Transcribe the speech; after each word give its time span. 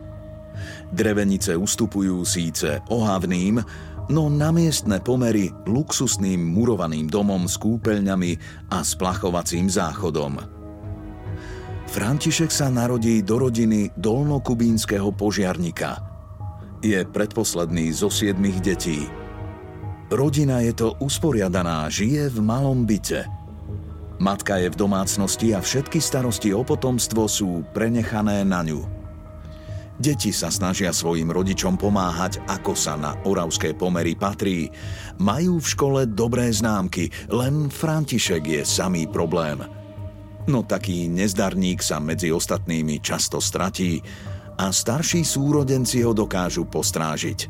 Drevenice 0.93 1.57
ustupujú 1.57 2.21
síce 2.29 2.77
ohavným, 2.93 3.57
no 4.09 4.27
na 4.27 4.51
miestne 4.51 4.99
pomery 4.99 5.53
luxusným 5.67 6.39
murovaným 6.39 7.07
domom 7.07 7.47
s 7.47 7.55
kúpeľňami 7.59 8.31
a 8.73 8.83
splachovacím 8.83 9.71
záchodom. 9.71 10.39
František 11.93 12.49
sa 12.49 12.73
narodí 12.73 13.21
do 13.21 13.37
rodiny 13.37 13.93
dolnokubínskeho 13.93 15.13
požiarnika. 15.13 16.01
Je 16.81 16.99
predposledný 17.05 17.93
zo 17.93 18.09
siedmých 18.09 18.59
detí. 18.59 19.05
Rodina 20.09 20.65
je 20.65 20.73
to 20.73 20.87
usporiadaná, 20.99 21.85
žije 21.93 22.33
v 22.33 22.39
malom 22.41 22.83
byte. 22.89 23.29
Matka 24.17 24.57
je 24.61 24.73
v 24.73 24.79
domácnosti 24.79 25.53
a 25.53 25.59
všetky 25.61 26.01
starosti 26.01 26.53
o 26.53 26.65
potomstvo 26.65 27.29
sú 27.29 27.61
prenechané 27.73 28.41
na 28.41 28.65
ňu. 28.65 29.02
Deti 29.93 30.33
sa 30.33 30.49
snažia 30.49 30.89
svojim 30.89 31.29
rodičom 31.29 31.77
pomáhať, 31.77 32.41
ako 32.49 32.73
sa 32.73 32.97
na 32.97 33.13
oravské 33.29 33.77
pomery 33.77 34.17
patrí. 34.17 34.73
Majú 35.21 35.61
v 35.61 35.67
škole 35.69 36.01
dobré 36.09 36.49
známky, 36.49 37.13
len 37.29 37.69
František 37.69 38.41
je 38.41 38.61
samý 38.65 39.05
problém. 39.05 39.61
No 40.49 40.65
taký 40.65 41.05
nezdarník 41.07 41.85
sa 41.85 42.01
medzi 42.01 42.33
ostatnými 42.33 42.99
často 43.05 43.37
stratí 43.37 44.01
a 44.57 44.73
starší 44.73 45.21
súrodenci 45.21 46.01
ho 46.01 46.11
dokážu 46.11 46.65
postrážiť. 46.65 47.47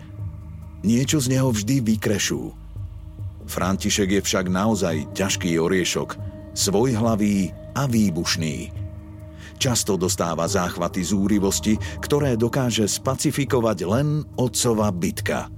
Niečo 0.84 1.24
z 1.24 1.40
neho 1.40 1.48
vždy 1.48 1.80
vykrešú. 1.80 2.52
František 3.48 4.20
je 4.20 4.22
však 4.22 4.46
naozaj 4.52 5.16
ťažký 5.16 5.56
oriešok, 5.56 6.20
svojhlavý 6.52 7.56
a 7.72 7.88
výbušný– 7.88 8.58
Často 9.58 9.96
dostáva 9.96 10.50
záchvaty 10.50 11.02
zúrivosti, 11.06 11.78
ktoré 12.02 12.36
dokáže 12.36 12.90
spacifikovať 12.90 13.78
len 13.86 14.08
otcova 14.36 14.90
bitka. 14.90 15.50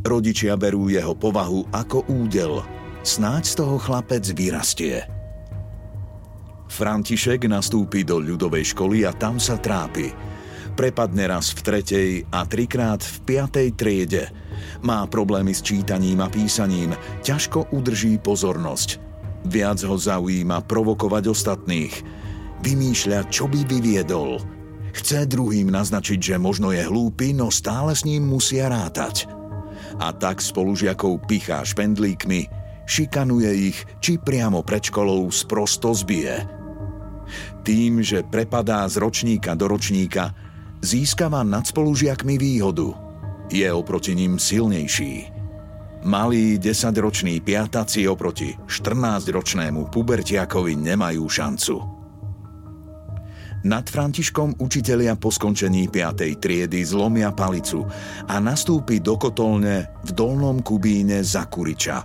Rodičia 0.00 0.56
berú 0.56 0.88
jeho 0.88 1.12
povahu 1.12 1.68
ako 1.68 2.08
údel. 2.08 2.64
Snáď 3.04 3.42
z 3.44 3.54
toho 3.60 3.76
chlapec 3.76 4.24
vyrastie. 4.32 5.04
František 6.70 7.50
nastúpi 7.50 8.06
do 8.06 8.22
ľudovej 8.22 8.72
školy 8.72 9.04
a 9.04 9.12
tam 9.12 9.36
sa 9.36 9.60
trápi. 9.60 10.08
Prepadne 10.78 11.28
raz 11.28 11.52
v 11.52 11.60
tretej 11.60 12.10
a 12.30 12.46
trikrát 12.46 13.02
v 13.02 13.16
piatej 13.26 13.68
triede. 13.76 14.24
Má 14.80 15.04
problémy 15.04 15.52
s 15.52 15.60
čítaním 15.60 16.22
a 16.24 16.30
písaním, 16.30 16.96
ťažko 17.20 17.74
udrží 17.74 18.16
pozornosť. 18.22 19.02
Viac 19.44 19.82
ho 19.84 19.96
zaujíma 19.98 20.64
provokovať 20.64 21.24
ostatných– 21.28 21.94
Vymýšľa, 22.60 23.32
čo 23.32 23.48
by 23.48 23.64
vyviedol. 23.64 24.36
Chce 24.92 25.24
druhým 25.24 25.70
naznačiť, 25.72 26.18
že 26.18 26.36
možno 26.36 26.74
je 26.74 26.84
hlúpy, 26.84 27.32
no 27.32 27.48
stále 27.48 27.94
s 27.96 28.04
ním 28.04 28.26
musia 28.26 28.68
rátať. 28.68 29.30
A 29.96 30.12
tak 30.12 30.44
spolužiakov 30.44 31.24
pichá 31.24 31.64
špendlíkmi, 31.64 32.50
šikanuje 32.84 33.50
ich, 33.72 33.78
či 34.02 34.18
priamo 34.18 34.60
pred 34.66 34.82
školou 34.82 35.30
sprosto 35.30 35.94
zbije. 35.94 36.42
Tým, 37.62 38.02
že 38.02 38.26
prepadá 38.26 38.84
z 38.90 38.98
ročníka 38.98 39.54
do 39.54 39.70
ročníka, 39.70 40.34
získava 40.82 41.46
nad 41.46 41.64
spolužiakmi 41.64 42.34
výhodu. 42.34 42.92
Je 43.48 43.66
oproti 43.70 44.14
ním 44.14 44.36
silnejší. 44.36 45.30
Malí 46.00 46.56
desaťroční 46.56 47.44
piataci 47.44 48.08
oproti 48.08 48.56
14-ročnému 48.64 49.92
pubertiakovi 49.92 50.72
nemajú 50.72 51.28
šancu. 51.28 51.99
Nad 53.60 53.92
Františkom 53.92 54.56
učitelia 54.56 55.20
po 55.20 55.28
skončení 55.28 55.84
5. 55.92 56.40
triedy 56.40 56.80
zlomia 56.80 57.28
palicu 57.28 57.84
a 58.24 58.40
nastúpi 58.40 59.04
do 59.04 59.20
kotolne 59.20 59.84
v 60.00 60.10
dolnom 60.16 60.64
Kubíne 60.64 61.20
za 61.20 61.44
Kuriča. 61.44 62.00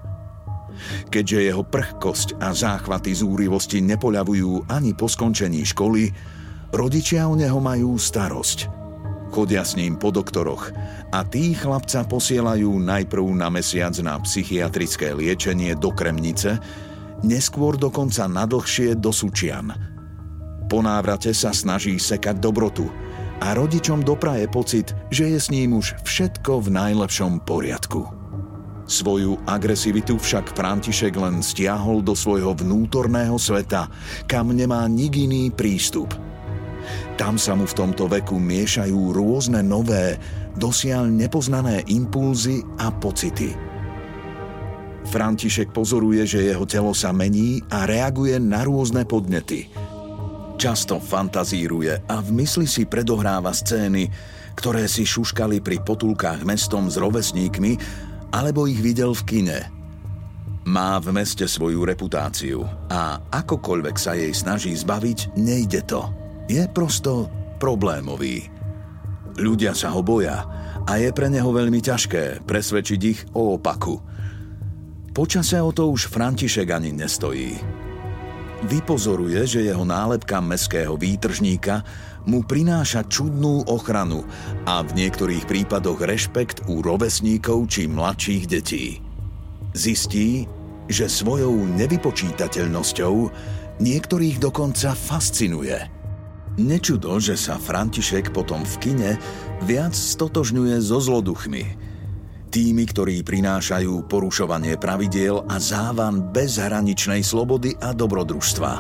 Keďže 1.08 1.48
jeho 1.48 1.64
prchkosť 1.64 2.44
a 2.44 2.52
záchvaty 2.52 3.16
zúrivosti 3.16 3.80
nepoľavujú 3.80 4.68
ani 4.68 4.92
po 5.00 5.08
skončení 5.08 5.64
školy, 5.64 6.12
rodičia 6.76 7.24
o 7.24 7.40
neho 7.40 7.64
majú 7.64 7.96
starosť. 7.96 8.68
Chodia 9.32 9.64
s 9.64 9.80
ním 9.80 9.96
po 9.96 10.12
doktoroch 10.12 10.76
a 11.16 11.24
tí 11.24 11.56
chlapca 11.56 12.04
posielajú 12.04 12.84
najprv 12.84 13.32
na 13.32 13.48
mesiac 13.48 13.96
na 14.04 14.20
psychiatrické 14.20 15.16
liečenie 15.16 15.72
do 15.80 15.96
Kremnice, 15.96 16.60
neskôr 17.24 17.80
dokonca 17.80 18.28
nadlhšie 18.28 19.00
do 19.00 19.16
Sučian. 19.16 19.95
Po 20.66 20.82
návrate 20.82 21.30
sa 21.32 21.54
snaží 21.54 22.02
sekať 22.02 22.42
dobrotu 22.42 22.90
a 23.44 23.54
rodičom 23.54 24.02
dopraje 24.02 24.50
pocit, 24.50 24.98
že 25.14 25.30
je 25.30 25.40
s 25.40 25.54
ním 25.54 25.78
už 25.78 25.94
všetko 26.02 26.66
v 26.66 26.68
najlepšom 26.74 27.46
poriadku. 27.46 28.10
Svoju 28.86 29.42
agresivitu 29.50 30.22
však 30.22 30.54
František 30.54 31.18
len 31.18 31.42
stiahol 31.42 32.06
do 32.06 32.14
svojho 32.14 32.54
vnútorného 32.54 33.38
sveta, 33.38 33.90
kam 34.30 34.54
nemá 34.54 34.86
nik 34.86 35.18
iný 35.18 35.50
prístup. 35.50 36.14
Tam 37.18 37.42
sa 37.42 37.58
mu 37.58 37.66
v 37.66 37.78
tomto 37.78 38.06
veku 38.06 38.38
miešajú 38.38 39.10
rôzne 39.10 39.66
nové, 39.66 40.22
dosiaľ 40.54 41.10
nepoznané 41.10 41.82
impulzy 41.90 42.62
a 42.78 42.94
pocity– 42.94 43.54
František 45.06 45.70
pozoruje, 45.70 46.26
že 46.26 46.50
jeho 46.50 46.66
telo 46.66 46.92
sa 46.92 47.14
mení 47.14 47.62
a 47.70 47.86
reaguje 47.86 48.42
na 48.42 48.66
rôzne 48.66 49.06
podnety. 49.06 49.70
Často 50.56 51.04
fantazíruje 51.04 52.08
a 52.08 52.16
v 52.24 52.30
mysli 52.40 52.66
si 52.66 52.88
predohráva 52.88 53.52
scény, 53.52 54.08
ktoré 54.56 54.88
si 54.88 55.04
šuškali 55.04 55.60
pri 55.60 55.84
potulkách 55.84 56.48
mestom 56.48 56.88
s 56.88 56.96
rovesníkmi 56.96 57.78
alebo 58.32 58.66
ich 58.66 58.80
videl 58.80 59.12
v 59.12 59.24
kine. 59.28 59.60
Má 60.66 60.98
v 60.98 61.14
meste 61.14 61.46
svoju 61.46 61.86
reputáciu 61.86 62.66
a 62.90 63.22
akokoľvek 63.30 63.96
sa 64.00 64.18
jej 64.18 64.34
snaží 64.34 64.74
zbaviť, 64.74 65.38
nejde 65.38 65.86
to. 65.86 66.10
Je 66.50 66.66
prosto 66.72 67.30
problémový. 67.62 68.50
Ľudia 69.38 69.78
sa 69.78 69.94
ho 69.94 70.02
boja 70.02 70.42
a 70.88 70.92
je 70.98 71.14
pre 71.14 71.30
neho 71.30 71.52
veľmi 71.54 71.84
ťažké 71.84 72.48
presvedčiť 72.48 73.02
ich 73.06 73.20
o 73.38 73.60
opaku– 73.60 74.02
Počase 75.16 75.64
o 75.64 75.72
to 75.72 75.96
už 75.96 76.12
František 76.12 76.76
ani 76.76 76.92
nestojí. 76.92 77.56
Vypozoruje, 78.66 79.46
že 79.46 79.62
jeho 79.62 79.86
nálepka 79.86 80.42
meského 80.42 80.98
výtržníka 80.98 81.86
mu 82.26 82.42
prináša 82.42 83.06
čudnú 83.06 83.62
ochranu 83.70 84.26
a 84.66 84.82
v 84.82 85.06
niektorých 85.06 85.46
prípadoch 85.46 86.02
rešpekt 86.02 86.66
u 86.66 86.82
rovesníkov 86.82 87.70
či 87.70 87.86
mladších 87.86 88.44
detí. 88.50 89.06
Zistí, 89.78 90.50
že 90.90 91.06
svojou 91.06 91.54
nevypočítateľnosťou 91.78 93.16
niektorých 93.86 94.42
dokonca 94.42 94.98
fascinuje. 94.98 95.78
Nečudo, 96.58 97.22
že 97.22 97.38
sa 97.38 97.62
František 97.62 98.34
potom 98.34 98.66
v 98.66 98.76
kine 98.82 99.12
viac 99.62 99.94
stotožňuje 99.94 100.82
so 100.82 100.98
zloduchmi– 100.98 101.66
tými, 102.56 102.88
ktorí 102.88 103.20
prinášajú 103.28 104.08
porušovanie 104.08 104.80
pravidiel 104.80 105.44
a 105.52 105.60
závan 105.60 106.32
bezhraničnej 106.32 107.20
slobody 107.20 107.76
a 107.84 107.92
dobrodružstva. 107.92 108.74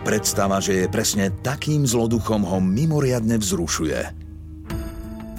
Predstava, 0.00 0.64
že 0.64 0.80
je 0.80 0.86
presne 0.88 1.28
takým 1.44 1.84
zloduchom 1.84 2.40
ho 2.48 2.56
mimoriadne 2.64 3.36
vzrušuje. 3.36 4.24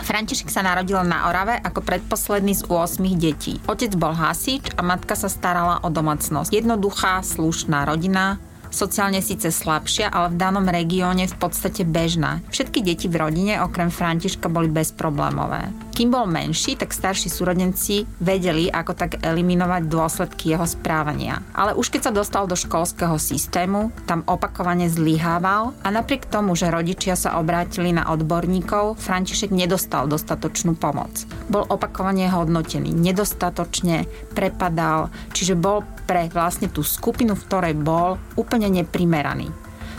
František 0.03 0.53
sa 0.53 0.61
narodil 0.61 1.01
na 1.01 1.31
Orave 1.33 1.57
ako 1.57 1.81
predposledný 1.81 2.53
z 2.53 2.69
8 2.69 3.01
detí. 3.17 3.57
Otec 3.65 3.97
bol 3.97 4.13
hasič 4.13 4.77
a 4.77 4.85
matka 4.85 5.17
sa 5.17 5.25
starala 5.25 5.81
o 5.81 5.89
domacnosť. 5.89 6.53
Jednoduchá, 6.53 7.25
slušná 7.25 7.89
rodina, 7.89 8.37
sociálne 8.73 9.21
síce 9.21 9.53
slabšia, 9.53 10.09
ale 10.09 10.33
v 10.33 10.39
danom 10.41 10.65
regióne 10.65 11.29
v 11.29 11.35
podstate 11.37 11.85
bežná. 11.85 12.41
Všetky 12.49 12.81
deti 12.81 13.05
v 13.05 13.21
rodine 13.21 13.61
okrem 13.61 13.93
Františka 13.93 14.49
boli 14.49 14.67
bezproblémové. 14.67 15.69
Kým 15.93 16.09
bol 16.09 16.25
menší, 16.25 16.73
tak 16.73 16.89
starší 16.89 17.29
súrodenci 17.29 18.09
vedeli, 18.17 18.65
ako 18.65 18.97
tak 18.97 19.21
eliminovať 19.21 19.85
dôsledky 19.85 20.57
jeho 20.57 20.65
správania. 20.65 21.45
Ale 21.53 21.77
už 21.77 21.93
keď 21.93 22.09
sa 22.09 22.17
dostal 22.17 22.49
do 22.49 22.57
školského 22.57 23.13
systému, 23.21 23.93
tam 24.09 24.25
opakovane 24.25 24.89
zlyhával 24.89 25.77
a 25.85 25.87
napriek 25.93 26.25
tomu, 26.25 26.57
že 26.57 26.73
rodičia 26.73 27.13
sa 27.13 27.37
obrátili 27.37 27.93
na 27.93 28.09
odborníkov, 28.09 28.97
František 28.97 29.53
nedostal 29.53 30.09
dostatočnú 30.09 30.73
pomoc. 30.73 31.13
Bol 31.45 31.61
opakovane 31.69 32.25
hodnotený, 32.25 32.89
nedostatočne 32.89 34.09
prepadal, 34.33 35.13
čiže 35.37 35.53
bol 35.53 35.85
pre 36.03 36.29
vlastne 36.31 36.69
tú 36.69 36.83
skupinu, 36.85 37.33
v 37.35 37.45
ktorej 37.47 37.75
bol, 37.79 38.21
úplne 38.35 38.69
neprimeraný. 38.69 39.49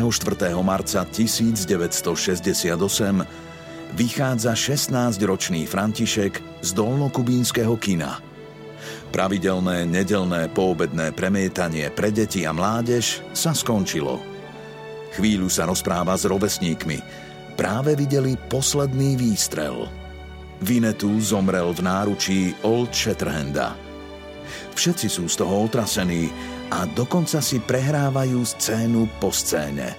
marca 0.63 1.03
1968 1.03 1.67
vychádza 3.93 4.51
16-ročný 4.55 5.67
František 5.67 6.63
z 6.63 6.69
dolnokubínskeho 6.71 7.75
kina. 7.75 8.23
Pravidelné 9.11 9.83
nedelné 9.85 10.49
poobedné 10.49 11.13
premietanie 11.13 11.93
pre 11.93 12.09
deti 12.09 12.47
a 12.47 12.55
mládež 12.55 13.21
sa 13.35 13.53
skončilo. 13.53 14.17
Chvíľu 15.13 15.45
sa 15.47 15.69
rozpráva 15.69 16.17
s 16.17 16.25
rovesníkmi. 16.25 17.22
Práve 17.53 17.93
videli 17.93 18.33
posledný 18.49 19.17
výstrel. 19.17 19.85
Vinetu 20.63 21.19
zomrel 21.19 21.69
v 21.75 21.81
náručí 21.85 22.39
Old 22.65 22.95
Shatterhanda. 22.95 23.75
Všetci 24.73 25.07
sú 25.09 25.29
z 25.29 25.37
toho 25.37 25.69
otrasení, 25.69 26.33
a 26.73 26.89
dokonca 26.89 27.37
si 27.37 27.61
prehrávajú 27.61 28.41
scénu 28.41 29.05
po 29.21 29.29
scéne. 29.29 29.93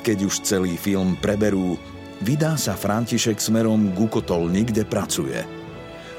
Keď 0.00 0.18
už 0.24 0.34
celý 0.40 0.80
film 0.80 1.20
preberú, 1.20 1.76
vydá 2.24 2.56
sa 2.56 2.72
František 2.72 3.36
smerom 3.36 3.92
k 3.92 3.96
ukotolni, 4.00 4.64
pracuje. 4.88 5.44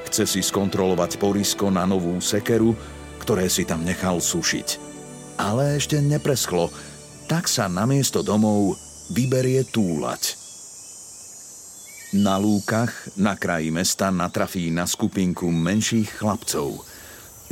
Chce 0.06 0.22
si 0.22 0.40
skontrolovať 0.46 1.18
porisko 1.18 1.66
na 1.74 1.82
novú 1.82 2.14
sekeru, 2.22 2.78
ktoré 3.18 3.50
si 3.50 3.66
tam 3.66 3.82
nechal 3.82 4.22
sušiť. 4.22 4.68
Ale 5.42 5.82
ešte 5.82 5.98
nepreschlo, 5.98 6.70
tak 7.26 7.50
sa 7.50 7.66
namiesto 7.66 8.22
domov 8.22 8.78
vyberie 9.12 9.62
túlať. 9.68 10.38
Na 12.16 12.40
lúkach 12.40 13.12
na 13.18 13.36
kraji 13.36 13.68
mesta 13.68 14.08
natrafí 14.08 14.72
na 14.72 14.88
skupinku 14.88 15.52
menších 15.52 16.22
chlapcov. 16.22 16.80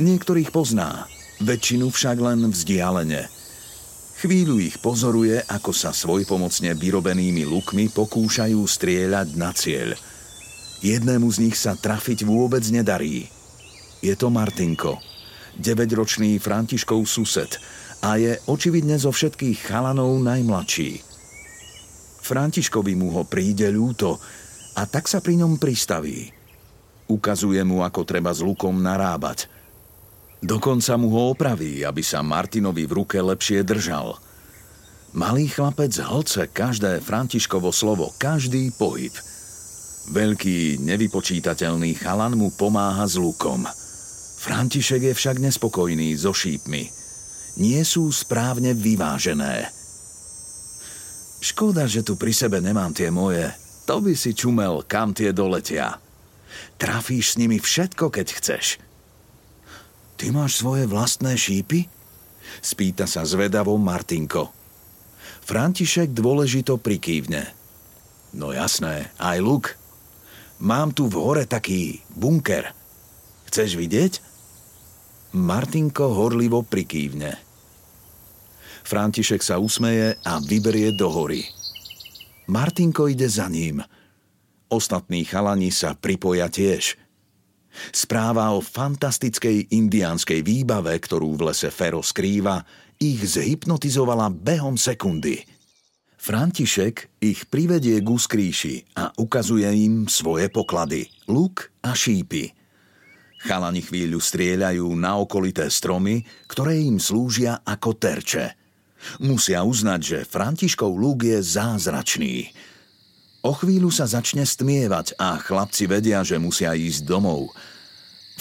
Niektorých 0.01 0.49
pozná, 0.49 1.05
väčšinu 1.43 1.93
však 1.93 2.17
len 2.17 2.49
vzdialene. 2.49 3.29
Chvíľu 4.15 4.57
ich 4.63 4.79
pozoruje, 4.79 5.43
ako 5.45 5.69
sa 5.75 5.93
svojpomocne 5.93 6.73
vyrobenými 6.73 7.45
lukmi 7.45 7.91
pokúšajú 7.93 8.57
strieľať 8.63 9.27
na 9.37 9.51
cieľ. 9.53 9.93
Jednému 10.81 11.29
z 11.29 11.37
nich 11.45 11.55
sa 11.59 11.77
trafiť 11.77 12.25
vôbec 12.25 12.63
nedarí. 12.73 13.27
Je 14.01 14.15
to 14.17 14.33
Martinko, 14.33 14.97
9-ročný 15.61 16.41
Františkov 16.41 17.05
sused 17.05 17.59
a 18.01 18.17
je 18.17 18.39
očividne 18.49 18.97
zo 18.97 19.13
všetkých 19.13 19.69
chalanov 19.69 20.17
najmladší. 20.25 21.04
Františkovi 22.25 22.97
mu 22.97 23.13
ho 23.13 23.21
príde 23.21 23.69
ľúto 23.69 24.17
a 24.73 24.89
tak 24.89 25.05
sa 25.05 25.21
pri 25.21 25.45
ňom 25.45 25.61
pristaví. 25.61 26.33
Ukazuje 27.05 27.61
mu, 27.61 27.85
ako 27.85 28.01
treba 28.01 28.33
s 28.33 28.41
lukom 28.41 28.81
narábať. 28.81 29.45
Dokonca 30.41 30.97
mu 30.97 31.13
ho 31.13 31.37
opraví, 31.37 31.85
aby 31.85 32.01
sa 32.01 32.25
Martinovi 32.25 32.89
v 32.89 32.97
ruke 32.97 33.21
lepšie 33.21 33.61
držal. 33.61 34.17
Malý 35.13 35.47
chlapec 35.47 35.93
hlce 36.01 36.49
každé 36.49 36.99
Františkovo 37.05 37.69
slovo, 37.69 38.09
každý 38.17 38.73
pohyb. 38.73 39.13
Veľký, 40.09 40.81
nevypočítateľný 40.81 41.93
chalan 41.97 42.35
mu 42.35 42.49
pomáha 42.51 43.05
s 43.05 43.21
lukom. 43.21 43.69
František 44.41 45.09
je 45.09 45.13
však 45.13 45.41
nespokojný 45.41 46.13
so 46.17 46.33
šípmi. 46.33 46.89
Nie 47.57 47.81
sú 47.87 48.11
správne 48.11 48.75
vyvážené. 48.75 49.84
Škoda, 51.45 51.85
že 51.85 52.01
tu 52.01 52.17
pri 52.17 52.33
sebe 52.33 52.57
nemám 52.57 52.89
tie 52.89 53.13
moje. 53.13 53.45
To 53.85 54.01
by 54.01 54.17
si 54.17 54.33
čumel, 54.33 54.81
kam 54.81 55.13
tie 55.13 55.29
doletia. 55.29 56.01
Trafíš 56.81 57.37
s 57.37 57.37
nimi 57.37 57.61
všetko, 57.61 58.09
keď 58.09 58.27
chceš. 58.33 58.81
Ty 60.17 60.33
máš 60.33 60.57
svoje 60.57 60.89
vlastné 60.89 61.37
šípy? 61.37 61.85
Spýta 62.65 63.05
sa 63.05 63.21
zvedavo 63.21 63.77
Martinko. 63.77 64.49
František 65.45 66.17
dôležito 66.17 66.81
prikývne. 66.81 67.45
No 68.33 68.49
jasné, 68.49 69.13
aj 69.21 69.37
luk. 69.37 69.77
Mám 70.57 70.97
tu 70.97 71.05
v 71.05 71.21
hore 71.21 71.45
taký 71.45 72.01
bunker. 72.09 72.73
Chceš 73.53 73.77
vidieť? 73.77 74.17
Martinko 75.37 76.09
horlivo 76.09 76.65
prikývne. 76.65 77.44
František 78.85 79.41
sa 79.41 79.57
usmeje 79.57 80.15
a 80.21 80.37
vyberie 80.39 80.93
do 80.93 81.09
hory. 81.09 81.41
Martinko 82.45 83.09
ide 83.09 83.25
za 83.25 83.49
ním– 83.49 83.81
Ostatní 84.75 85.23
chalani 85.29 85.69
sa 85.69 85.93
pripoja 85.93 86.49
tiež. 86.49 86.97
Správa 87.95 88.55
o 88.55 88.63
fantastickej 88.63 89.71
indiánskej 89.71 90.41
výbave, 90.41 90.95
ktorú 90.97 91.37
v 91.37 91.51
lese 91.51 91.69
Fero 91.69 92.01
skrýva, 92.01 92.63
ich 92.97 93.19
zhypnotizovala 93.23 94.31
behom 94.31 94.79
sekundy. 94.79 95.43
František 96.15 97.21
ich 97.21 97.45
privedie 97.45 98.01
k 98.01 98.07
úskríši 98.07 98.97
a 98.97 99.13
ukazuje 99.21 99.67
im 99.85 100.09
svoje 100.09 100.49
poklady, 100.49 101.05
luk 101.29 101.69
a 101.85 101.93
šípy. 101.93 102.49
Chalani 103.45 103.85
chvíľu 103.85 104.17
strieľajú 104.17 104.87
na 104.97 105.21
okolité 105.21 105.69
stromy, 105.69 106.25
ktoré 106.49 106.81
im 106.81 106.97
slúžia 106.97 107.61
ako 107.61 107.93
terče. 107.93 108.64
Musia 109.19 109.65
uznať, 109.65 110.01
že 110.01 110.19
Františkov 110.27 110.91
lúk 110.93 111.25
je 111.25 111.39
zázračný– 111.41 112.35
O 113.45 113.53
chvíľu 113.53 113.93
sa 113.93 114.09
začne 114.09 114.41
stmievať 114.41 115.21
a 115.21 115.37
chlapci 115.37 115.85
vedia, 115.85 116.25
že 116.25 116.41
musia 116.41 116.73
ísť 116.73 117.05
domov. 117.05 117.53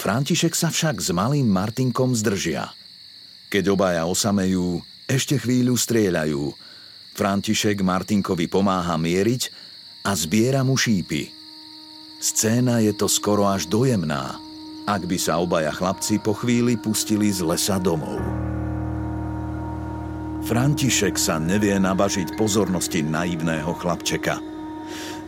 František 0.00 0.56
sa 0.56 0.72
však 0.72 0.96
s 0.96 1.12
malým 1.12 1.44
Martinkom 1.44 2.16
zdržia. 2.16 2.72
Keď 3.52 3.68
obaja 3.68 4.08
osamejú, 4.08 4.80
ešte 5.04 5.36
chvíľu 5.36 5.76
strieľajú. 5.76 6.56
František 7.20 7.84
Martinkovi 7.84 8.48
pomáha 8.48 8.96
mieriť 8.96 9.52
a 10.08 10.16
zbiera 10.16 10.64
mu 10.64 10.72
šípy. 10.72 11.28
Scéna 12.24 12.80
je 12.80 12.96
to 12.96 13.04
skoro 13.04 13.44
až 13.44 13.68
dojemná, 13.68 14.40
ak 14.88 15.04
by 15.04 15.20
sa 15.20 15.36
obaja 15.36 15.68
chlapci 15.68 16.16
po 16.16 16.32
chvíli 16.32 16.80
pustili 16.80 17.28
z 17.28 17.44
lesa 17.44 17.76
domov. 17.76 18.24
František 20.44 21.16
sa 21.16 21.40
nevie 21.40 21.76
nabažiť 21.80 22.36
pozornosti 22.36 23.00
naivného 23.00 23.72
chlapčeka– 23.76 24.40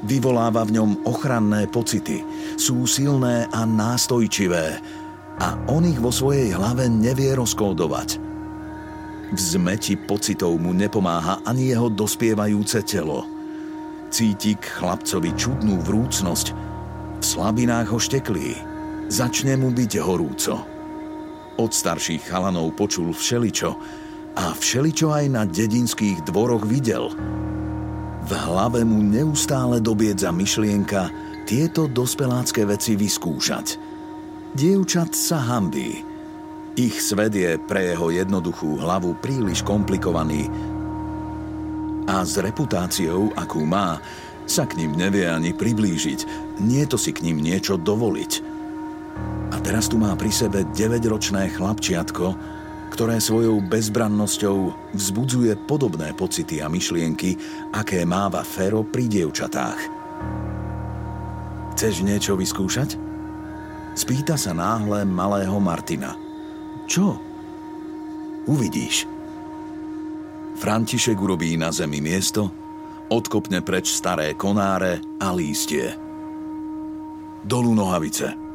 Vyvoláva 0.05 0.69
v 0.69 0.77
ňom 0.77 0.91
ochranné 1.09 1.65
pocity. 1.73 2.21
Sú 2.61 2.85
silné 2.85 3.49
a 3.49 3.65
nástojčivé 3.65 4.79
a 5.41 5.57
on 5.73 5.89
ich 5.89 5.97
vo 5.97 6.13
svojej 6.13 6.53
hlave 6.53 6.89
nevie 6.93 7.33
rozkódovať. 7.33 8.21
V 9.33 9.39
zmeti 9.41 9.97
pocitov 9.97 10.55
mu 10.61 10.77
nepomáha 10.77 11.41
ani 11.43 11.73
jeho 11.73 11.89
dospievajúce 11.89 12.85
telo. 12.85 13.25
Cíti 14.13 14.55
k 14.55 14.65
chlapcovi 14.79 15.35
čudnú 15.35 15.83
vrúcnosť. 15.83 16.47
V 17.19 17.25
slabinách 17.25 17.91
ho 17.91 17.99
šteklí. 17.99 18.55
Začne 19.11 19.59
mu 19.59 19.73
byť 19.73 19.93
horúco. 19.99 20.63
Od 21.57 21.71
starších 21.73 22.29
chalanov 22.29 22.77
počul 22.77 23.11
všeličo 23.11 24.05
a 24.37 24.53
všeličo 24.53 25.11
aj 25.11 25.25
na 25.33 25.43
dedinských 25.49 26.29
dvoroch 26.29 26.69
videl– 26.69 27.11
v 28.27 28.35
hlave 28.35 28.83
mu 28.83 29.07
neustále 29.07 29.79
dobiedza 29.79 30.35
myšlienka 30.35 31.15
tieto 31.47 31.87
dospelácké 31.87 32.67
veci 32.67 32.99
vyskúšať. 32.99 33.79
Dievčat 34.51 35.15
sa 35.15 35.39
hambí. 35.47 36.03
Ich 36.75 36.99
svet 36.99 37.39
je 37.39 37.55
pre 37.55 37.95
jeho 37.95 38.11
jednoduchú 38.11 38.83
hlavu 38.83 39.15
príliš 39.23 39.63
komplikovaný 39.63 40.51
a 42.11 42.27
s 42.27 42.39
reputáciou, 42.43 43.31
akú 43.39 43.63
má, 43.63 44.03
sa 44.43 44.67
k 44.67 44.75
ním 44.83 44.99
nevie 44.99 45.31
ani 45.31 45.55
priblížiť. 45.55 46.27
Nie 46.67 46.87
to 46.91 46.99
si 46.99 47.15
k 47.15 47.23
ním 47.23 47.39
niečo 47.39 47.79
dovoliť. 47.79 48.33
A 49.55 49.57
teraz 49.63 49.87
tu 49.87 50.03
má 50.03 50.19
pri 50.19 50.35
sebe 50.35 50.67
9-ročné 50.75 51.55
chlapčiatko, 51.55 52.56
ktoré 52.97 53.21
svojou 53.21 53.61
bezbrannosťou 53.61 54.73
vzbudzuje 54.97 55.53
podobné 55.69 56.17
pocity 56.17 56.65
a 56.65 56.73
myšlienky, 56.73 57.37
aké 57.77 58.09
máva 58.09 58.41
Fero 58.41 58.89
pri 58.89 59.05
dievčatách. 59.05 59.81
Chceš 61.77 62.01
niečo 62.01 62.41
vyskúšať? 62.41 62.97
Spýta 63.93 64.41
sa 64.41 64.57
náhle 64.57 65.05
malého 65.05 65.61
Martina. 65.61 66.17
Čo? 66.89 67.21
Uvidíš. 68.49 69.05
František 70.57 71.21
urobí 71.21 71.53
na 71.61 71.69
zemi 71.77 72.01
miesto, 72.01 72.49
odkopne 73.13 73.61
preč 73.61 73.93
staré 73.93 74.33
konáre 74.33 75.05
a 75.21 75.37
lístie. 75.37 75.93
Dolu 77.45 77.77
nohavice– 77.77 78.41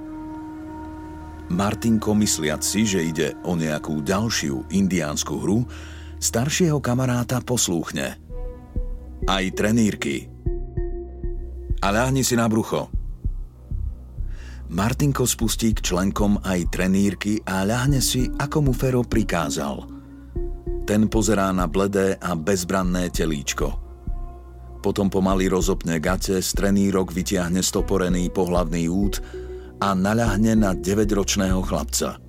Martinko 1.51 2.15
mysliac 2.15 2.63
si, 2.63 2.87
že 2.87 3.03
ide 3.03 3.35
o 3.43 3.59
nejakú 3.59 3.99
ďalšiu 4.07 4.71
indiánsku 4.71 5.35
hru, 5.35 5.67
staršieho 6.15 6.79
kamaráta 6.79 7.43
poslúchne. 7.43 8.15
Aj 9.27 9.45
trenírky. 9.51 10.31
A 11.83 11.87
ľahni 11.91 12.23
si 12.23 12.39
na 12.39 12.47
brucho. 12.47 12.87
Martinko 14.71 15.27
spustí 15.27 15.75
k 15.75 15.83
členkom 15.83 16.39
aj 16.39 16.71
trenírky 16.71 17.43
a 17.43 17.67
ľahne 17.67 17.99
si, 17.99 18.31
ako 18.31 18.71
mu 18.71 18.73
Fero 18.73 19.03
prikázal. 19.03 19.83
Ten 20.87 21.11
pozerá 21.11 21.51
na 21.51 21.67
bledé 21.67 22.15
a 22.15 22.31
bezbranné 22.31 23.11
telíčko. 23.11 23.75
Potom 24.79 25.11
pomaly 25.11 25.51
rozopne 25.51 25.99
gate, 25.99 26.39
z 26.39 26.49
trenírok 26.55 27.11
vytiahne 27.11 27.59
stoporený 27.59 28.31
pohlavný 28.31 28.87
út 28.87 29.19
a 29.81 29.97
naľahne 29.97 30.53
na 30.53 30.77
9-ročného 30.77 31.65
chlapca. 31.65 32.21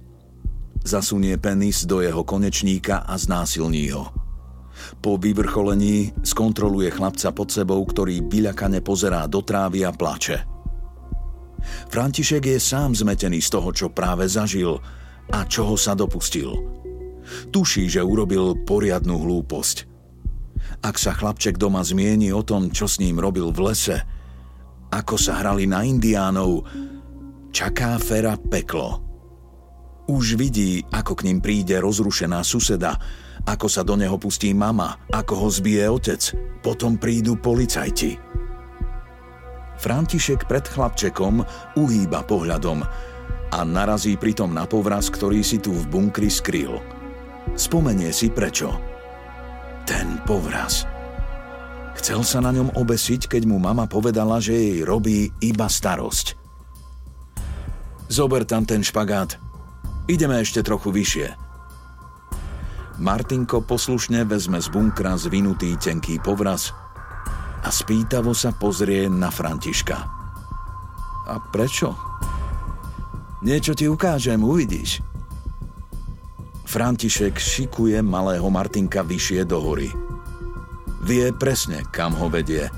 Zasunie 0.83 1.37
penis 1.37 1.85
do 1.85 2.01
jeho 2.01 2.25
konečníka 2.25 3.05
a 3.05 3.15
znásilní 3.21 3.93
ho. 3.93 4.09
Po 5.05 5.21
vyvrcholení 5.21 6.17
skontroluje 6.25 6.89
chlapca 6.91 7.29
pod 7.31 7.53
sebou, 7.53 7.85
ktorý 7.85 8.25
byľakane 8.25 8.81
pozerá 8.81 9.29
do 9.29 9.45
trávy 9.45 9.85
a 9.85 9.93
plače. 9.93 10.49
František 11.93 12.43
je 12.43 12.59
sám 12.59 12.97
zmetený 12.97 13.39
z 13.39 13.53
toho, 13.53 13.71
čo 13.71 13.93
práve 13.93 14.27
zažil 14.27 14.81
a 15.31 15.47
čoho 15.47 15.79
sa 15.79 15.95
dopustil. 15.95 16.51
Tuší, 17.55 17.87
že 17.87 18.03
urobil 18.03 18.59
poriadnu 18.67 19.15
hlúposť. 19.23 19.87
Ak 20.83 20.99
sa 20.99 21.15
chlapček 21.15 21.61
doma 21.61 21.87
zmieni 21.87 22.35
o 22.35 22.43
tom, 22.43 22.75
čo 22.75 22.91
s 22.91 22.99
ním 22.99 23.23
robil 23.23 23.55
v 23.55 23.71
lese, 23.71 24.03
ako 24.91 25.15
sa 25.15 25.39
hrali 25.39 25.71
na 25.71 25.87
indiánov, 25.87 26.67
čaká 27.53 28.01
Fera 28.01 28.35
peklo. 28.41 29.05
Už 30.09 30.35
vidí, 30.41 30.83
ako 30.91 31.15
k 31.15 31.31
ním 31.31 31.39
príde 31.39 31.79
rozrušená 31.79 32.43
suseda, 32.43 32.97
ako 33.47 33.69
sa 33.69 33.87
do 33.87 33.95
neho 33.95 34.19
pustí 34.19 34.51
mama, 34.57 34.99
ako 35.13 35.47
ho 35.47 35.49
zbije 35.53 35.87
otec, 35.87 36.23
potom 36.65 36.99
prídu 36.99 37.39
policajti. 37.39 38.19
František 39.79 40.49
pred 40.49 40.65
chlapčekom 40.67 41.45
uhýba 41.79 42.25
pohľadom 42.25 42.83
a 43.53 43.59
narazí 43.69 44.17
pritom 44.17 44.51
na 44.51 44.65
povraz, 44.65 45.13
ktorý 45.13 45.45
si 45.45 45.61
tu 45.61 45.77
v 45.77 45.85
bunkri 45.87 46.33
skryl. 46.33 46.81
Spomenie 47.55 48.11
si 48.15 48.33
prečo. 48.33 48.73
Ten 49.85 50.23
povraz. 50.25 50.89
Chcel 51.99 52.25
sa 52.25 52.41
na 52.41 52.55
ňom 52.55 52.73
obesiť, 52.79 53.29
keď 53.29 53.43
mu 53.45 53.61
mama 53.61 53.85
povedala, 53.85 54.41
že 54.41 54.57
jej 54.57 54.79
robí 54.87 55.29
iba 55.45 55.69
starosť. 55.69 56.42
Zober 58.13 58.45
tam 58.45 58.69
ten 58.69 58.85
špagát. 58.85 59.41
Ideme 60.05 60.37
ešte 60.45 60.61
trochu 60.61 60.93
vyššie. 60.93 61.33
Martinko 63.01 63.65
poslušne 63.65 64.29
vezme 64.29 64.61
z 64.61 64.69
bunkra 64.69 65.17
zvinutý 65.17 65.81
tenký 65.81 66.21
povraz 66.21 66.77
a 67.65 67.73
spýtavo 67.73 68.37
sa 68.37 68.53
pozrie 68.53 69.09
na 69.09 69.33
Františka. 69.33 69.97
A 71.25 71.41
prečo? 71.49 71.97
Niečo 73.41 73.73
ti 73.73 73.89
ukážem, 73.89 74.45
uvidíš. 74.45 75.01
František 76.69 77.41
šikuje 77.41 77.97
malého 78.05 78.45
Martinka 78.53 79.01
vyššie 79.01 79.49
do 79.49 79.57
hory. 79.57 79.89
Vie 81.09 81.33
presne, 81.33 81.81
kam 81.89 82.13
ho 82.21 82.29
vedie. 82.29 82.69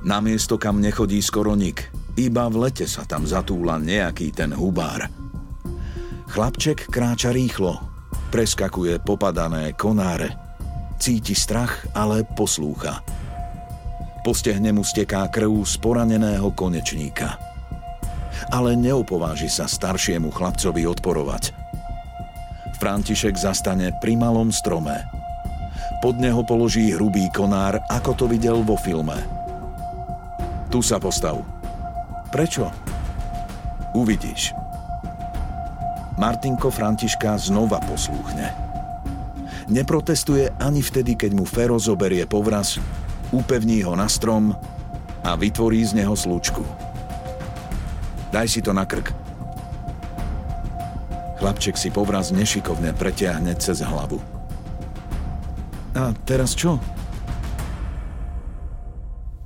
Na 0.00 0.24
miesto, 0.24 0.56
kam 0.56 0.80
nechodí 0.80 1.20
skoro 1.20 1.52
nik. 1.52 1.92
Iba 2.14 2.46
v 2.46 2.70
lete 2.70 2.86
sa 2.86 3.02
tam 3.02 3.26
zatúla 3.26 3.82
nejaký 3.82 4.30
ten 4.30 4.54
hubár. 4.54 5.10
Chlapček 6.30 6.86
kráča 6.86 7.34
rýchlo, 7.34 7.78
preskakuje 8.30 9.02
popadané 9.02 9.74
konáre. 9.74 10.34
Cíti 11.02 11.34
strach, 11.34 11.90
ale 11.90 12.22
poslúcha. 12.22 13.02
Po 14.22 14.32
mu 14.72 14.82
steká 14.86 15.28
krv 15.28 15.66
z 15.66 15.74
poraneného 15.82 16.48
konečníka. 16.54 17.36
Ale 18.48 18.72
neopováži 18.78 19.52
sa 19.52 19.68
staršiemu 19.68 20.32
chlapcovi 20.32 20.86
odporovať. 20.88 21.52
František 22.80 23.36
zastane 23.36 23.92
pri 24.00 24.16
malom 24.16 24.48
strome. 24.48 25.02
Pod 26.00 26.16
neho 26.16 26.40
položí 26.46 26.94
hrubý 26.94 27.28
konár, 27.34 27.78
ako 27.90 28.10
to 28.16 28.24
videl 28.30 28.64
vo 28.64 28.80
filme. 28.80 29.18
Tu 30.72 30.80
sa 30.80 30.96
postav. 30.98 31.53
Prečo? 32.34 32.66
Uvidíš. 33.94 34.50
Martinko 36.18 36.66
Františka 36.66 37.38
znova 37.38 37.78
poslúchne. 37.86 38.50
Neprotestuje 39.70 40.50
ani 40.58 40.82
vtedy, 40.82 41.14
keď 41.14 41.30
mu 41.30 41.46
Fero 41.46 41.78
zoberie 41.78 42.26
povraz, 42.26 42.82
upevní 43.30 43.86
ho 43.86 43.94
na 43.94 44.10
strom 44.10 44.50
a 45.22 45.30
vytvorí 45.38 45.78
z 45.86 46.02
neho 46.02 46.18
slučku. 46.18 46.66
Daj 48.34 48.50
si 48.50 48.58
to 48.66 48.74
na 48.74 48.82
krk. 48.82 49.14
Chlapček 51.38 51.78
si 51.78 51.94
povraz 51.94 52.34
nešikovne 52.34 52.98
pretiahne 52.98 53.54
cez 53.62 53.78
hlavu. 53.78 54.18
A 55.94 56.10
teraz 56.26 56.58
čo? 56.58 56.82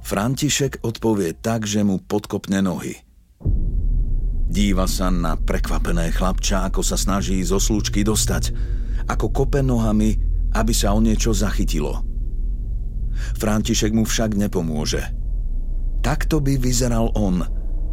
František 0.08 0.80
odpovie 0.80 1.36
tak, 1.36 1.68
že 1.68 1.84
mu 1.84 2.00
podkopne 2.00 2.64
nohy– 2.64 2.96
Díva 4.48 4.88
sa 4.88 5.12
na 5.12 5.36
prekvapené 5.36 6.08
chlapča, 6.08 6.64
ako 6.72 6.80
sa 6.80 6.96
snaží 6.96 7.36
zo 7.44 7.60
slučky 7.60 8.00
dostať, 8.00 8.56
ako 9.04 9.28
kope 9.28 9.60
nohami, 9.60 10.16
aby 10.56 10.72
sa 10.72 10.96
o 10.96 11.04
niečo 11.04 11.36
zachytilo. 11.36 12.00
František 13.36 13.92
mu 13.92 14.08
však 14.08 14.40
nepomôže. 14.40 15.04
Takto 16.00 16.40
by 16.40 16.56
vyzeral 16.56 17.12
on, 17.12 17.44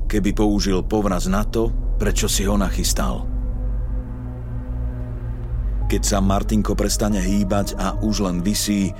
keby 0.07 0.31
použil 0.31 0.79
povraz 0.87 1.27
na 1.27 1.43
to, 1.43 1.75
prečo 1.99 2.31
si 2.31 2.47
ho 2.47 2.55
nachystal. 2.55 3.27
Keď 5.91 6.01
sa 6.01 6.23
Martinko 6.23 6.71
prestane 6.71 7.19
hýbať 7.19 7.75
a 7.75 7.99
už 7.99 8.31
len 8.31 8.39
visí, 8.39 8.95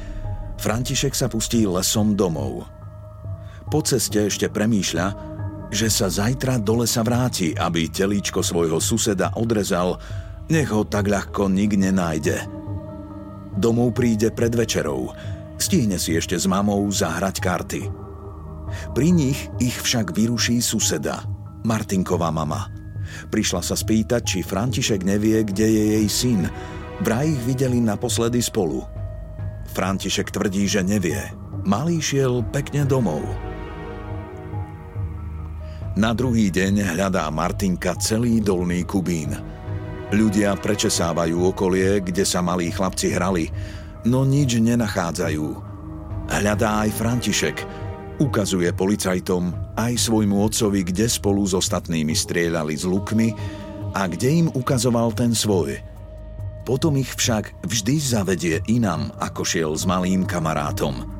František 0.60 1.16
sa 1.16 1.32
pustí 1.32 1.64
lesom 1.64 2.20
domov. 2.20 2.75
Po 3.70 3.82
ceste 3.82 4.30
ešte 4.30 4.48
premýšľa, 4.50 5.08
že 5.74 5.90
sa 5.90 6.08
zajtra 6.08 6.62
do 6.62 6.86
lesa 6.86 7.02
vráti, 7.02 7.52
aby 7.58 7.90
telíčko 7.90 8.46
svojho 8.46 8.78
suseda 8.78 9.34
odrezal, 9.36 9.98
nech 10.48 10.70
ho 10.70 10.86
tak 10.86 11.10
ľahko 11.10 11.50
nik 11.50 11.74
nenájde. 11.74 12.46
Domov 13.56 13.98
príde 13.98 14.30
pred 14.30 14.54
večerou, 14.54 15.10
stihne 15.58 15.98
si 15.98 16.14
ešte 16.14 16.38
s 16.38 16.46
mamou 16.46 16.86
zahrať 16.92 17.36
karty. 17.42 17.82
Pri 18.94 19.10
nich 19.10 19.40
ich 19.58 19.76
však 19.76 20.14
vyruší 20.14 20.60
suseda, 20.60 21.24
Martinková 21.66 22.30
mama. 22.30 22.70
Prišla 23.34 23.62
sa 23.62 23.74
spýtať, 23.78 24.22
či 24.22 24.40
František 24.46 25.02
nevie, 25.06 25.42
kde 25.46 25.66
je 25.66 25.84
jej 25.98 26.08
syn. 26.10 26.42
Vraj 27.02 27.30
ich 27.30 27.42
videli 27.46 27.82
naposledy 27.82 28.42
spolu. 28.42 28.86
František 29.74 30.34
tvrdí, 30.34 30.66
že 30.70 30.86
nevie. 30.86 31.20
Malý 31.66 32.02
šiel 32.02 32.46
pekne 32.54 32.86
domov. 32.86 33.26
Na 35.96 36.12
druhý 36.12 36.52
deň 36.52 36.92
hľadá 36.92 37.24
Martinka 37.32 37.96
celý 37.96 38.44
dolný 38.44 38.84
Kubín. 38.84 39.32
Ľudia 40.12 40.52
prečesávajú 40.60 41.56
okolie, 41.56 42.04
kde 42.04 42.28
sa 42.28 42.44
malí 42.44 42.68
chlapci 42.68 43.16
hrali, 43.16 43.48
no 44.04 44.28
nič 44.28 44.60
nenachádzajú. 44.60 45.48
Hľadá 46.28 46.84
aj 46.84 46.90
František. 47.00 47.58
Ukazuje 48.20 48.76
policajtom 48.76 49.56
aj 49.80 49.96
svojmu 49.96 50.36
otcovi, 50.44 50.84
kde 50.84 51.08
spolu 51.08 51.48
s 51.48 51.56
ostatnými 51.56 52.12
strieľali 52.12 52.76
s 52.76 52.84
lukmi 52.84 53.32
a 53.96 54.04
kde 54.12 54.44
im 54.44 54.48
ukazoval 54.52 55.16
ten 55.16 55.32
svoj. 55.32 55.80
Potom 56.68 57.00
ich 57.00 57.16
však 57.16 57.64
vždy 57.64 57.96
zavedie 58.04 58.60
inam, 58.68 59.16
ako 59.24 59.48
šiel 59.48 59.72
s 59.72 59.88
malým 59.88 60.28
kamarátom– 60.28 61.08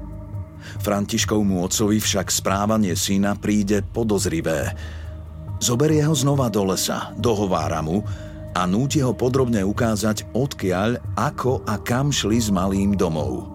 Františkovmu 0.82 1.66
otcovi 1.66 1.98
však 2.02 2.30
správanie 2.30 2.94
syna 2.94 3.38
príde 3.38 3.82
podozrivé. 3.82 4.74
Zoberie 5.60 6.04
ho 6.04 6.16
znova 6.16 6.52
do 6.52 6.68
lesa, 6.68 7.16
dohovára 7.16 7.80
mu 7.80 8.04
a 8.56 8.64
núti 8.64 9.04
ho 9.04 9.12
podrobne 9.12 9.64
ukázať, 9.64 10.32
odkiaľ, 10.36 11.00
ako 11.16 11.64
a 11.68 11.76
kam 11.80 12.12
šli 12.12 12.40
s 12.40 12.48
malým 12.52 12.96
domov. 12.96 13.52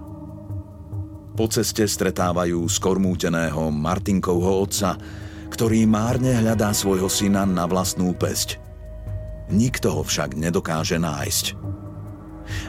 Po 1.37 1.49
ceste 1.49 1.89
stretávajú 1.89 2.69
skormúteného 2.69 3.73
Martinkovho 3.73 4.61
otca, 4.61 5.01
ktorý 5.49 5.89
márne 5.89 6.37
hľadá 6.37 6.75
svojho 6.77 7.09
syna 7.09 7.49
na 7.49 7.65
vlastnú 7.65 8.13
pesť. 8.13 8.61
Nikto 9.49 9.97
ho 9.97 10.03
však 10.05 10.37
nedokáže 10.37 11.01
nájsť 11.01 11.80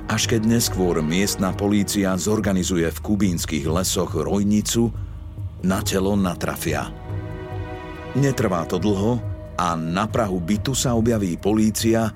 až 0.09 0.27
keď 0.31 0.47
neskôr 0.47 0.99
miestna 1.03 1.53
polícia 1.55 2.13
zorganizuje 2.17 2.89
v 2.89 2.99
kubínskych 2.99 3.65
lesoch 3.65 4.13
rojnicu, 4.13 4.93
na 5.61 5.79
telo 5.85 6.17
natrafia. 6.17 6.89
Netrvá 8.17 8.67
to 8.67 8.81
dlho 8.81 9.21
a 9.55 9.77
na 9.77 10.09
Prahu 10.09 10.41
bytu 10.41 10.73
sa 10.73 10.97
objaví 10.97 11.37
polícia 11.37 12.09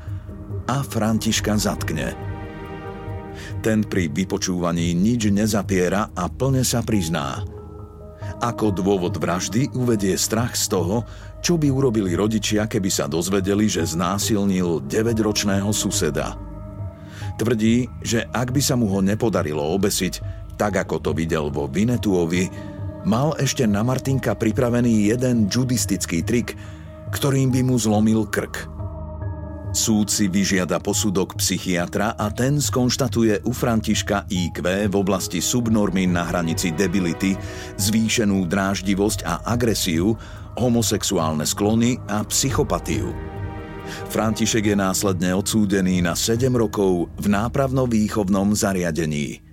a 0.66 0.78
Františka 0.82 1.56
zatkne. 1.56 2.18
Ten 3.62 3.86
pri 3.86 4.10
vypočúvaní 4.10 4.96
nič 4.98 5.30
nezapiera 5.30 6.12
a 6.16 6.26
plne 6.28 6.66
sa 6.66 6.82
prizná. 6.82 7.44
Ako 8.42 8.74
dôvod 8.74 9.16
vraždy 9.22 9.72
uvedie 9.78 10.18
strach 10.18 10.58
z 10.58 10.74
toho, 10.74 11.06
čo 11.40 11.56
by 11.62 11.70
urobili 11.70 12.18
rodičia, 12.18 12.66
keby 12.66 12.90
sa 12.90 13.06
dozvedeli, 13.06 13.70
že 13.70 13.86
znásilnil 13.86 14.84
9-ročného 14.90 15.70
suseda– 15.72 16.34
Tvrdí, 17.36 17.92
že 18.00 18.24
ak 18.32 18.56
by 18.56 18.62
sa 18.64 18.80
mu 18.80 18.88
ho 18.88 19.04
nepodarilo 19.04 19.60
obesiť, 19.76 20.24
tak 20.56 20.80
ako 20.80 21.04
to 21.04 21.12
videl 21.12 21.52
vo 21.52 21.68
Vinetuovi, 21.68 22.48
mal 23.04 23.36
ešte 23.36 23.68
na 23.68 23.84
Martinka 23.84 24.40
pripravený 24.40 25.12
jeden 25.12 25.52
judistický 25.52 26.24
trik, 26.24 26.56
ktorým 27.12 27.52
by 27.52 27.62
mu 27.68 27.76
zlomil 27.76 28.24
krk. 28.32 28.72
Súd 29.76 30.08
si 30.08 30.32
vyžiada 30.32 30.80
posudok 30.80 31.36
psychiatra 31.36 32.16
a 32.16 32.32
ten 32.32 32.64
skonštatuje 32.64 33.44
u 33.44 33.52
Františka 33.52 34.32
IQ 34.32 34.64
v 34.64 34.96
oblasti 34.96 35.44
subnormy 35.44 36.08
na 36.08 36.24
hranici 36.24 36.72
debility, 36.72 37.36
zvýšenú 37.76 38.48
dráždivosť 38.48 39.28
a 39.28 39.44
agresiu, 39.44 40.16
homosexuálne 40.56 41.44
sklony 41.44 42.00
a 42.08 42.24
psychopatiu. 42.24 43.35
František 44.10 44.72
je 44.72 44.76
následne 44.76 45.34
odsúdený 45.36 46.02
na 46.04 46.14
7 46.14 46.52
rokov 46.54 47.10
v 47.20 47.26
nápravno-výchovnom 47.32 48.56
zariadení. 48.56 49.46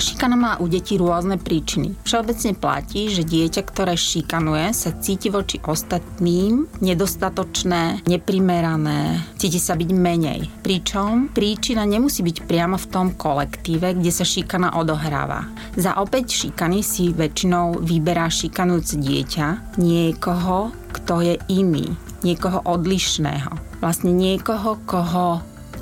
Šikana 0.00 0.32
má 0.32 0.52
u 0.56 0.64
detí 0.64 0.96
rôzne 0.96 1.36
príčiny. 1.36 1.92
Všeobecne 2.08 2.56
platí, 2.56 3.12
že 3.12 3.20
dieťa, 3.20 3.62
ktoré 3.68 4.00
šikanuje, 4.00 4.72
sa 4.72 4.96
cíti 4.96 5.28
voči 5.28 5.60
ostatným 5.60 6.64
nedostatočné, 6.80 8.08
neprimerané, 8.08 9.20
cíti 9.36 9.60
sa 9.60 9.76
byť 9.76 9.90
menej. 9.92 10.48
Pričom 10.64 11.28
príčina 11.36 11.84
nemusí 11.84 12.24
byť 12.24 12.48
priamo 12.48 12.80
v 12.80 12.88
tom 12.88 13.12
kolektíve, 13.12 14.00
kde 14.00 14.08
sa 14.08 14.24
šikana 14.24 14.80
odohráva. 14.80 15.52
Za 15.76 16.00
opäť 16.00 16.32
šikany 16.32 16.80
si 16.80 17.12
väčšinou 17.12 17.84
vyberá 17.84 18.32
šikanujúce 18.32 18.96
dieťa 18.96 19.76
niekoho, 19.76 20.72
kto 20.90 21.22
je 21.22 21.34
iný, 21.48 21.94
niekoho 22.26 22.60
odlišného. 22.66 23.80
Vlastne 23.80 24.12
niekoho, 24.12 24.76
koho 24.84 25.40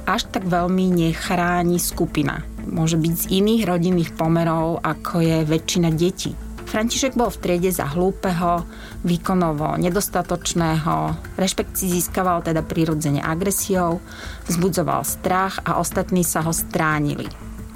až 0.09 0.25
tak 0.33 0.49
veľmi 0.49 0.89
nechráni 0.89 1.77
skupina. 1.77 2.41
Môže 2.69 2.97
byť 2.97 3.13
z 3.13 3.25
iných 3.41 3.63
rodinných 3.69 4.15
pomerov, 4.17 4.81
ako 4.81 5.21
je 5.21 5.39
väčšina 5.45 5.93
detí. 5.93 6.33
František 6.69 7.17
bol 7.17 7.33
v 7.33 7.41
triede 7.41 7.73
za 7.73 7.89
hlúpeho, 7.89 8.61
výkonovo 9.01 9.81
nedostatočného, 9.81 11.17
rešpekt 11.41 11.81
si 11.81 11.89
získaval 11.89 12.45
teda 12.45 12.61
prirodzene 12.61 13.25
agresiou, 13.25 14.05
vzbudzoval 14.45 15.01
strach 15.01 15.65
a 15.65 15.81
ostatní 15.81 16.21
sa 16.29 16.45
ho 16.45 16.53
stránili. 16.53 17.25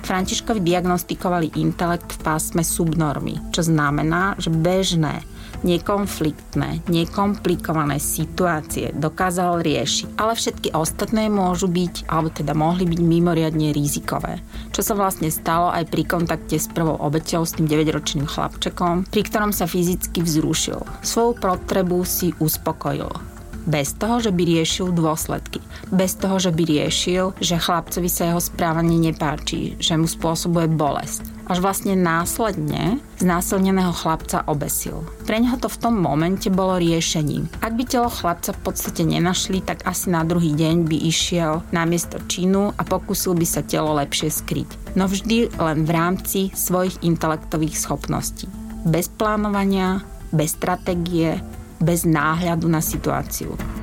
Františkovi 0.05 0.61
diagnostikovali 0.61 1.57
intelekt 1.57 2.21
v 2.21 2.21
pásme 2.21 2.61
subnormy, 2.61 3.40
čo 3.55 3.64
znamená, 3.64 4.37
že 4.37 4.53
bežné, 4.53 5.25
nekonfliktné, 5.62 6.87
nekomplikované 6.87 7.96
situácie 7.98 8.92
dokázal 8.94 9.62
riešiť, 9.62 10.18
ale 10.18 10.37
všetky 10.37 10.68
ostatné 10.75 11.27
môžu 11.33 11.70
byť, 11.70 12.07
alebo 12.11 12.29
teda 12.31 12.53
mohli 12.53 12.85
byť 12.87 13.01
mimoriadne 13.01 13.75
rizikové. 13.75 14.42
Čo 14.70 14.83
sa 14.83 14.94
vlastne 14.98 15.31
stalo 15.33 15.72
aj 15.72 15.88
pri 15.88 16.03
kontakte 16.05 16.59
s 16.59 16.70
prvou 16.70 16.98
obeťou, 16.98 17.46
s 17.46 17.57
tým 17.57 17.66
9-ročným 17.66 18.27
chlapčekom, 18.27 19.09
pri 19.09 19.22
ktorom 19.25 19.51
sa 19.51 19.66
fyzicky 19.66 20.22
vzrušil. 20.22 20.83
Svoju 21.03 21.38
potrebu 21.40 22.05
si 22.05 22.35
uspokojil 22.38 23.33
bez 23.66 23.94
toho, 23.94 24.18
že 24.18 24.35
by 24.35 24.42
riešil 24.42 24.90
dôsledky. 24.90 25.62
Bez 25.90 26.18
toho, 26.18 26.38
že 26.42 26.51
by 26.51 26.62
riešil, 26.66 27.38
že 27.38 27.62
chlapcovi 27.62 28.11
sa 28.11 28.35
jeho 28.35 28.42
správanie 28.42 28.98
nepáči, 28.98 29.79
že 29.79 29.94
mu 29.94 30.11
spôsobuje 30.11 30.66
bolesť. 30.66 31.32
Až 31.50 31.59
vlastne 31.59 31.98
následne 31.98 33.02
znásilneného 33.18 33.90
chlapca 33.90 34.46
obesil. 34.46 35.02
Pre 35.26 35.37
neho 35.38 35.59
to 35.59 35.66
v 35.66 35.81
tom 35.83 35.98
momente 35.98 36.46
bolo 36.48 36.78
riešením. 36.78 37.50
Ak 37.59 37.74
by 37.74 37.83
telo 37.87 38.07
chlapca 38.07 38.55
v 38.55 38.62
podstate 38.62 39.02
nenašli, 39.02 39.59
tak 39.62 39.83
asi 39.83 40.14
na 40.14 40.22
druhý 40.22 40.55
deň 40.55 40.87
by 40.87 40.98
išiel 41.02 41.66
na 41.74 41.83
miesto 41.83 42.22
činu 42.31 42.70
a 42.74 42.83
pokúsil 42.87 43.35
by 43.35 43.46
sa 43.46 43.66
telo 43.66 43.94
lepšie 43.98 44.31
skryť. 44.31 44.94
No 44.94 45.11
vždy 45.11 45.50
len 45.59 45.83
v 45.83 45.90
rámci 45.90 46.40
svojich 46.55 47.02
intelektových 47.02 47.74
schopností. 47.74 48.46
Bez 48.87 49.11
plánovania, 49.11 50.02
bez 50.31 50.55
stratégie, 50.55 51.38
bez 51.83 52.07
náhľadu 52.07 52.70
na 52.70 52.78
situáciu. 52.78 53.82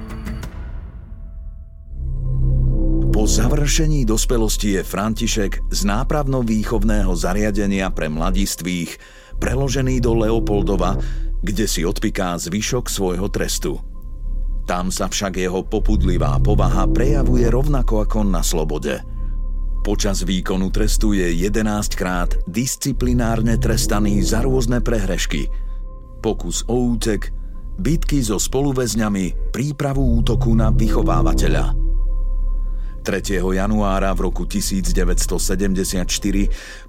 Završení 3.30 4.10
dospelosti 4.10 4.82
je 4.82 4.82
František 4.82 5.70
z 5.70 5.80
nápravno-výchovného 5.86 7.14
zariadenia 7.14 7.94
pre 7.94 8.10
mladistvých 8.10 8.98
preložený 9.38 10.02
do 10.02 10.18
Leopoldova, 10.18 10.98
kde 11.46 11.70
si 11.70 11.86
odpiká 11.86 12.34
zvyšok 12.42 12.90
svojho 12.90 13.30
trestu. 13.30 13.78
Tam 14.66 14.90
sa 14.90 15.06
však 15.06 15.38
jeho 15.38 15.62
popudlivá 15.62 16.42
povaha 16.42 16.90
prejavuje 16.90 17.46
rovnako 17.46 18.10
ako 18.10 18.20
na 18.26 18.42
slobode. 18.42 18.98
Počas 19.86 20.26
výkonu 20.26 20.74
trestu 20.74 21.14
je 21.14 21.30
11 21.30 21.94
krát 21.96 22.34
disciplinárne 22.50 23.62
trestaný 23.62 24.26
za 24.26 24.42
rôzne 24.42 24.82
prehrešky. 24.82 25.50
Pokus 26.20 26.66
o 26.66 26.98
útek, 26.98 27.30
bitky 27.78 28.26
so 28.26 28.42
spoluväzňami, 28.42 29.54
prípravu 29.54 30.20
útoku 30.20 30.52
na 30.52 30.74
vychovávateľa. 30.74 31.89
3. 33.02 33.40
januára 33.40 34.12
v 34.14 34.30
roku 34.30 34.44
1974 34.46 36.06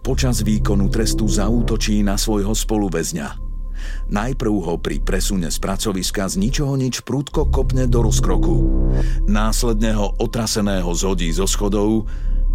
počas 0.04 0.42
výkonu 0.44 0.90
trestu 0.90 1.30
zaútočí 1.30 2.02
na 2.02 2.18
svojho 2.18 2.52
spoluväzňa. 2.52 3.50
Najprv 4.10 4.54
ho 4.66 4.74
pri 4.76 5.00
presune 5.00 5.48
z 5.48 5.56
pracoviska 5.56 6.28
z 6.28 6.34
ničoho 6.36 6.76
nič 6.76 7.00
prúdko 7.00 7.48
kopne 7.48 7.88
do 7.88 8.04
rozkroku. 8.04 8.56
Následne 9.24 9.96
ho 9.96 10.12
otraseného 10.20 10.90
zhodí 10.92 11.32
zo 11.32 11.48
schodov 11.48 12.04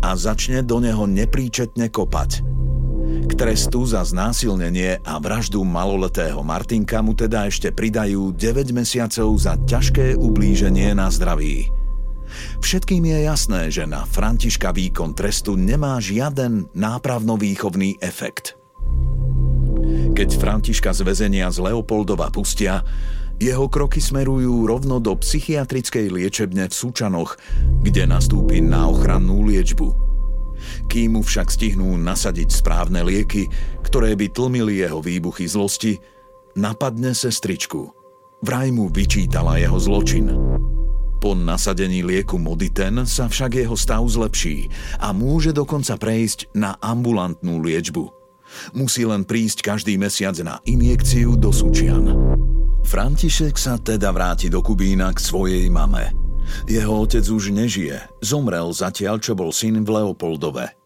a 0.06 0.14
začne 0.14 0.62
do 0.62 0.78
neho 0.84 1.10
nepríčetne 1.10 1.90
kopať. 1.90 2.46
K 3.06 3.32
trestu 3.38 3.86
za 3.86 4.02
znásilnenie 4.02 5.02
a 5.06 5.22
vraždu 5.22 5.62
maloletého 5.62 6.42
Martinka 6.42 7.02
mu 7.06 7.14
teda 7.14 7.46
ešte 7.46 7.70
pridajú 7.70 8.34
9 8.34 8.74
mesiacov 8.74 9.30
za 9.38 9.58
ťažké 9.62 10.18
ublíženie 10.18 10.94
na 10.98 11.10
zdraví. 11.14 11.85
Všetkým 12.62 13.04
je 13.06 13.20
jasné, 13.26 13.62
že 13.72 13.84
na 13.86 14.04
Františka 14.04 14.72
výkon 14.72 15.14
trestu 15.14 15.56
nemá 15.56 16.02
žiaden 16.02 16.70
nápravno-výchovný 16.74 18.02
efekt. 18.02 18.60
Keď 20.16 20.30
Františka 20.40 20.96
z 20.96 21.02
väzenia 21.06 21.52
z 21.54 21.62
Leopoldova 21.62 22.32
pustia, 22.34 22.82
jeho 23.38 23.68
kroky 23.68 24.00
smerujú 24.00 24.64
rovno 24.66 25.04
do 25.04 25.14
psychiatrickej 25.14 26.08
liečebne 26.08 26.72
v 26.72 26.74
Sučanoch, 26.74 27.36
kde 27.84 28.08
nastúpi 28.08 28.64
na 28.64 28.88
ochrannú 28.88 29.44
liečbu– 29.44 29.90
kým 30.88 31.20
mu 31.20 31.22
však 31.22 31.52
stihnú 31.52 31.96
nasadiť 32.00 32.50
správne 32.50 33.04
lieky, 33.06 33.48
ktoré 33.86 34.16
by 34.18 34.32
tlmili 34.32 34.82
jeho 34.82 35.00
výbuchy 35.04 35.46
zlosti, 35.46 36.00
napadne 36.58 37.12
sestričku. 37.12 37.92
Vraj 38.44 38.70
mu 38.72 38.92
vyčítala 38.92 39.58
jeho 39.58 39.78
zločin. 39.80 40.30
Po 41.26 41.34
nasadení 41.34 42.06
lieku 42.06 42.38
Moditen 42.38 43.02
sa 43.10 43.26
však 43.26 43.66
jeho 43.66 43.74
stav 43.74 44.06
zlepší 44.06 44.70
a 45.02 45.10
môže 45.10 45.50
dokonca 45.50 45.98
prejsť 45.98 46.54
na 46.54 46.78
ambulantnú 46.78 47.66
liečbu. 47.66 48.14
Musí 48.78 49.10
len 49.10 49.26
prísť 49.26 49.66
každý 49.66 49.98
mesiac 49.98 50.38
na 50.46 50.62
injekciu 50.70 51.34
do 51.34 51.50
Sučian. 51.50 52.14
František 52.86 53.58
sa 53.58 53.82
teda 53.82 54.14
vráti 54.14 54.54
do 54.54 54.62
Kubína 54.62 55.10
k 55.18 55.18
svojej 55.18 55.66
mame– 55.74 56.14
jeho 56.70 56.94
otec 57.02 57.26
už 57.26 57.50
nežije, 57.50 57.98
zomrel 58.22 58.70
zatiaľ, 58.70 59.18
čo 59.18 59.34
bol 59.34 59.50
syn 59.50 59.82
v 59.82 59.90
Leopoldove. 59.98 60.78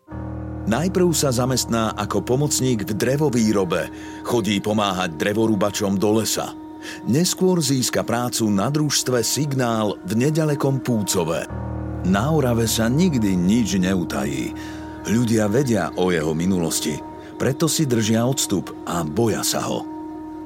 Najprv 0.71 1.11
sa 1.11 1.35
zamestná 1.35 1.91
ako 1.99 2.23
pomocník 2.23 2.87
v 2.87 2.95
drevovýrobe, 2.95 3.91
chodí 4.23 4.61
pomáhať 4.63 5.19
drevorúbačom 5.19 5.99
do 5.99 6.23
lesa. 6.23 6.55
Neskôr 7.07 7.59
získa 7.59 8.03
prácu 8.07 8.47
na 8.47 8.71
družstve 8.71 9.23
Signál 9.23 9.99
v 10.07 10.27
nedalekom 10.27 10.79
Púcove. 10.79 11.43
Na 12.07 12.31
Orave 12.31 12.65
sa 12.65 12.87
nikdy 12.87 13.35
nič 13.35 13.75
neutají. 13.75 14.55
Ľudia 15.07 15.51
vedia 15.51 15.91
o 15.99 16.11
jeho 16.11 16.31
minulosti, 16.31 16.95
preto 17.39 17.67
si 17.67 17.87
držia 17.87 18.23
odstup 18.23 18.71
a 18.87 19.03
boja 19.03 19.43
sa 19.43 19.63
ho. 19.67 19.83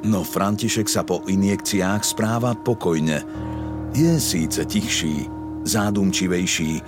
No 0.03 0.21
František 0.25 0.89
sa 0.89 1.01
po 1.07 1.23
injekciách 1.23 2.03
správa 2.03 2.57
pokojne, 2.57 3.23
je 3.93 4.17
síce 4.17 4.65
tichší, 4.65 5.29
zádumčivejší, 5.63 6.81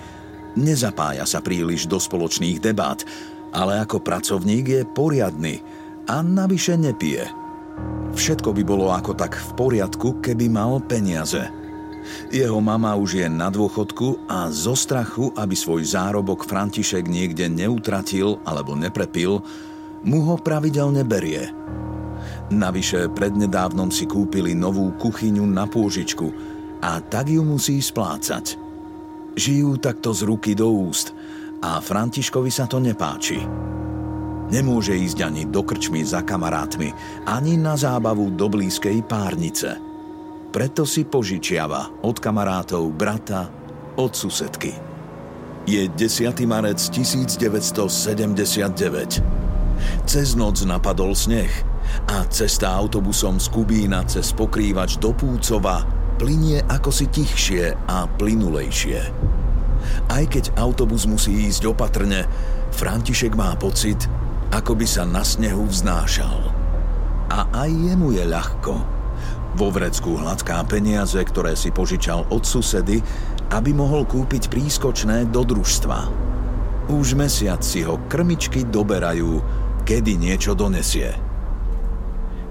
nezapája 0.58 1.22
sa 1.22 1.38
príliš 1.38 1.86
do 1.86 2.02
spoločných 2.02 2.58
debát, 2.58 3.06
ale 3.54 3.78
ako 3.80 4.02
pracovník 4.02 4.66
je 4.66 4.82
poriadny 4.82 5.62
a 6.10 6.20
navyše 6.20 6.74
nepije. 6.74 7.45
Všetko 8.16 8.56
by 8.56 8.62
bolo 8.64 8.88
ako 8.90 9.12
tak 9.12 9.36
v 9.36 9.50
poriadku, 9.54 10.24
keby 10.24 10.48
mal 10.48 10.80
peniaze. 10.80 11.52
Jeho 12.30 12.62
mama 12.62 12.94
už 12.94 13.20
je 13.22 13.26
na 13.26 13.50
dôchodku 13.50 14.30
a 14.30 14.46
zo 14.48 14.78
strachu, 14.78 15.34
aby 15.34 15.58
svoj 15.58 15.82
zárobok 15.82 16.46
František 16.46 17.04
niekde 17.10 17.50
neutratil 17.50 18.38
alebo 18.46 18.78
neprepil, 18.78 19.42
mu 20.06 20.18
ho 20.22 20.38
pravidelne 20.38 21.02
berie. 21.02 21.50
Navyše 22.46 23.10
prednedávnom 23.10 23.90
si 23.90 24.06
kúpili 24.06 24.54
novú 24.54 24.94
kuchyňu 24.96 25.44
na 25.44 25.66
pôžičku– 25.66 26.28
a 26.82 27.00
tak 27.00 27.32
ju 27.32 27.40
musí 27.40 27.80
splácať. 27.80 28.58
Žijú 29.36 29.70
takto 29.80 30.14
z 30.14 30.20
ruky 30.28 30.52
do 30.56 30.72
úst 30.72 31.12
a 31.60 31.80
Františkovi 31.80 32.50
sa 32.52 32.68
to 32.68 32.80
nepáči. 32.80 33.40
Nemôže 34.46 34.94
ísť 34.94 35.26
ani 35.26 35.42
do 35.50 35.66
krčmy 35.66 36.06
za 36.06 36.22
kamarátmi, 36.22 36.94
ani 37.26 37.58
na 37.58 37.74
zábavu 37.74 38.30
do 38.30 38.46
blízkej 38.46 39.02
párnice. 39.02 39.74
Preto 40.54 40.86
si 40.86 41.02
požičiava 41.02 42.06
od 42.06 42.16
kamarátov 42.22 42.86
brata, 42.94 43.50
od 43.98 44.14
susedky. 44.14 44.72
Je 45.66 45.90
10. 45.90 46.30
marec 46.46 46.78
1979. 46.78 48.38
Cez 50.06 50.38
noc 50.38 50.62
napadol 50.62 51.12
sneh 51.12 51.50
a 52.06 52.22
cesta 52.30 52.70
autobusom 52.70 53.42
z 53.42 53.50
Kubína 53.50 54.06
cez 54.06 54.30
pokrývač 54.30 55.02
do 55.02 55.10
Púcova 55.10 55.82
plinie 56.16 56.64
ako 56.64 56.90
si 56.94 57.10
tichšie 57.10 57.76
a 57.90 58.08
plynulejšie. 58.16 59.00
Aj 60.06 60.24
keď 60.24 60.56
autobus 60.56 61.04
musí 61.04 61.50
ísť 61.50 61.68
opatrne, 61.68 62.24
František 62.72 63.36
má 63.36 63.52
pocit, 63.58 64.08
ako 64.56 64.72
by 64.72 64.86
sa 64.88 65.04
na 65.04 65.20
snehu 65.20 65.68
vznášal. 65.68 66.48
A 67.28 67.44
aj 67.52 67.68
jemu 67.68 68.16
je 68.16 68.24
ľahko. 68.24 68.74
Vo 69.56 69.68
vrecku 69.68 70.16
hladká 70.16 70.64
peniaze, 70.64 71.20
ktoré 71.20 71.52
si 71.52 71.68
požičal 71.68 72.24
od 72.32 72.40
susedy, 72.48 73.04
aby 73.52 73.76
mohol 73.76 74.08
kúpiť 74.08 74.48
prískočné 74.48 75.28
do 75.28 75.44
družstva. 75.44 75.98
Už 76.88 77.18
mesiac 77.18 77.60
si 77.60 77.84
ho 77.84 78.00
krmičky 78.08 78.64
doberajú, 78.64 79.44
kedy 79.84 80.16
niečo 80.16 80.56
donesie. 80.56 81.12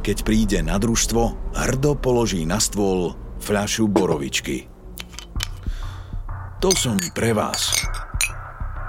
Keď 0.06 0.18
príde 0.22 0.60
na 0.62 0.78
družstvo, 0.78 1.54
hrdo 1.58 1.98
položí 1.98 2.46
na 2.46 2.62
stôl 2.62 3.18
fľašu 3.42 3.90
borovičky. 3.90 4.70
To 6.62 6.70
som 6.70 6.98
pre 7.18 7.34
vás. 7.34 7.74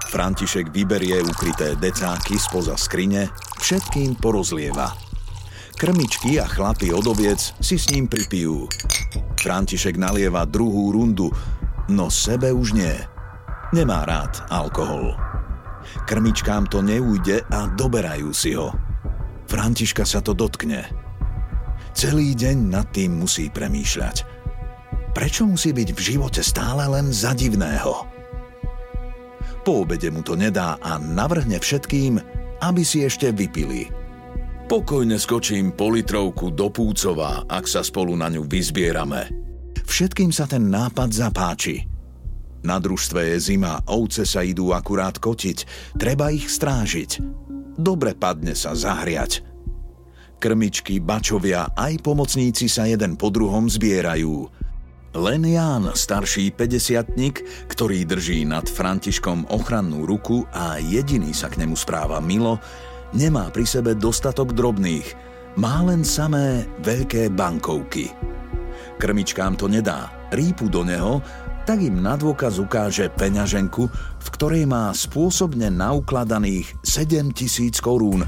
František 0.07 0.71
vyberie 0.71 1.19
ukryté 1.19 1.75
decáky 1.77 2.39
spoza 2.39 2.79
skrine, 2.79 3.27
všetkým 3.59 4.17
porozlieva. 4.23 4.95
Krmičky 5.77 6.41
a 6.41 6.49
chlapi 6.49 6.95
od 6.95 7.05
oviec 7.05 7.53
si 7.61 7.77
s 7.77 7.91
ním 7.93 8.09
pripijú. 8.09 8.65
František 9.37 10.01
nalieva 10.01 10.49
druhú 10.49 10.95
rundu, 10.95 11.29
no 11.93 12.09
sebe 12.09 12.55
už 12.55 12.73
nie. 12.73 12.95
Nemá 13.77 14.09
rád 14.09 14.47
alkohol. 14.49 15.19
Krmičkám 16.09 16.71
to 16.71 16.81
neújde 16.81 17.45
a 17.53 17.69
doberajú 17.69 18.31
si 18.33 18.57
ho. 18.57 18.73
Františka 19.51 20.07
sa 20.09 20.25
to 20.25 20.33
dotkne. 20.33 20.87
Celý 21.93 22.33
deň 22.33 22.57
nad 22.73 22.89
tým 22.95 23.21
musí 23.21 23.53
premýšľať. 23.53 24.17
Prečo 25.13 25.45
musí 25.45 25.77
byť 25.77 25.89
v 25.93 26.01
živote 26.01 26.41
stále 26.41 26.89
len 26.89 27.13
za 27.13 27.37
divného? 27.37 28.16
Po 29.67 29.83
obede 29.83 30.15
mu 30.15 30.23
to 30.23 30.39
nedá 30.39 30.79
a 30.79 30.95
navrhne 30.95 31.59
všetkým, 31.59 32.23
aby 32.63 32.87
si 32.87 33.03
ešte 33.03 33.35
vypili. 33.35 33.91
Pokojne 34.71 35.19
skočím 35.19 35.75
po 35.75 35.91
litrovku 35.91 36.55
do 36.55 36.71
Púcova, 36.71 37.43
ak 37.51 37.67
sa 37.67 37.83
spolu 37.83 38.15
na 38.15 38.31
ňu 38.31 38.47
vyzbierame. 38.47 39.27
Všetkým 39.83 40.31
sa 40.31 40.47
ten 40.47 40.71
nápad 40.71 41.11
zapáči. 41.11 41.83
Na 42.63 42.79
družstve 42.79 43.35
je 43.35 43.37
zima, 43.43 43.83
ovce 43.91 44.23
sa 44.23 44.47
idú 44.47 44.71
akurát 44.71 45.19
kotiť, 45.19 45.67
treba 45.99 46.31
ich 46.31 46.47
strážiť. 46.47 47.19
Dobre 47.75 48.15
padne 48.15 48.55
sa 48.55 48.71
zahriať. 48.71 49.43
Krmičky, 50.39 51.03
bačovia 51.03 51.75
aj 51.75 52.07
pomocníci 52.07 52.71
sa 52.71 52.87
jeden 52.87 53.19
po 53.19 53.35
druhom 53.35 53.67
zbierajú. 53.67 54.47
Len 55.17 55.49
Ján, 55.49 55.97
starší 55.97 56.53
50 56.53 57.73
ktorý 57.73 58.05
drží 58.05 58.45
nad 58.45 58.69
Františkom 58.69 59.49
ochrannú 59.49 60.05
ruku 60.05 60.45
a 60.53 60.77
jediný 60.77 61.33
sa 61.33 61.49
k 61.49 61.65
nemu 61.65 61.73
správa 61.73 62.21
milo, 62.21 62.61
Nemá 63.17 63.49
pri 63.49 63.65
sebe 63.65 63.97
dostatok 63.97 64.53
drobných, 64.53 65.09
má 65.57 65.81
len 65.89 66.05
samé 66.05 66.69
veľké 66.85 67.33
bankovky. 67.33 68.13
Krmičkám 69.01 69.57
to 69.57 69.73
nedá, 69.73 70.29
rýpu 70.35 70.69
do 70.69 70.85
neho, 70.85 71.25
tak 71.65 71.81
im 71.81 72.05
na 72.05 72.21
dôkaz 72.21 72.61
ukáže 72.61 73.09
peňaženku, 73.17 73.89
v 74.21 74.29
ktorej 74.37 74.69
má 74.69 74.93
spôsobne 74.93 75.73
naukladaných 75.73 76.77
7 76.85 77.33
tisíc 77.33 77.81
korún, 77.81 78.21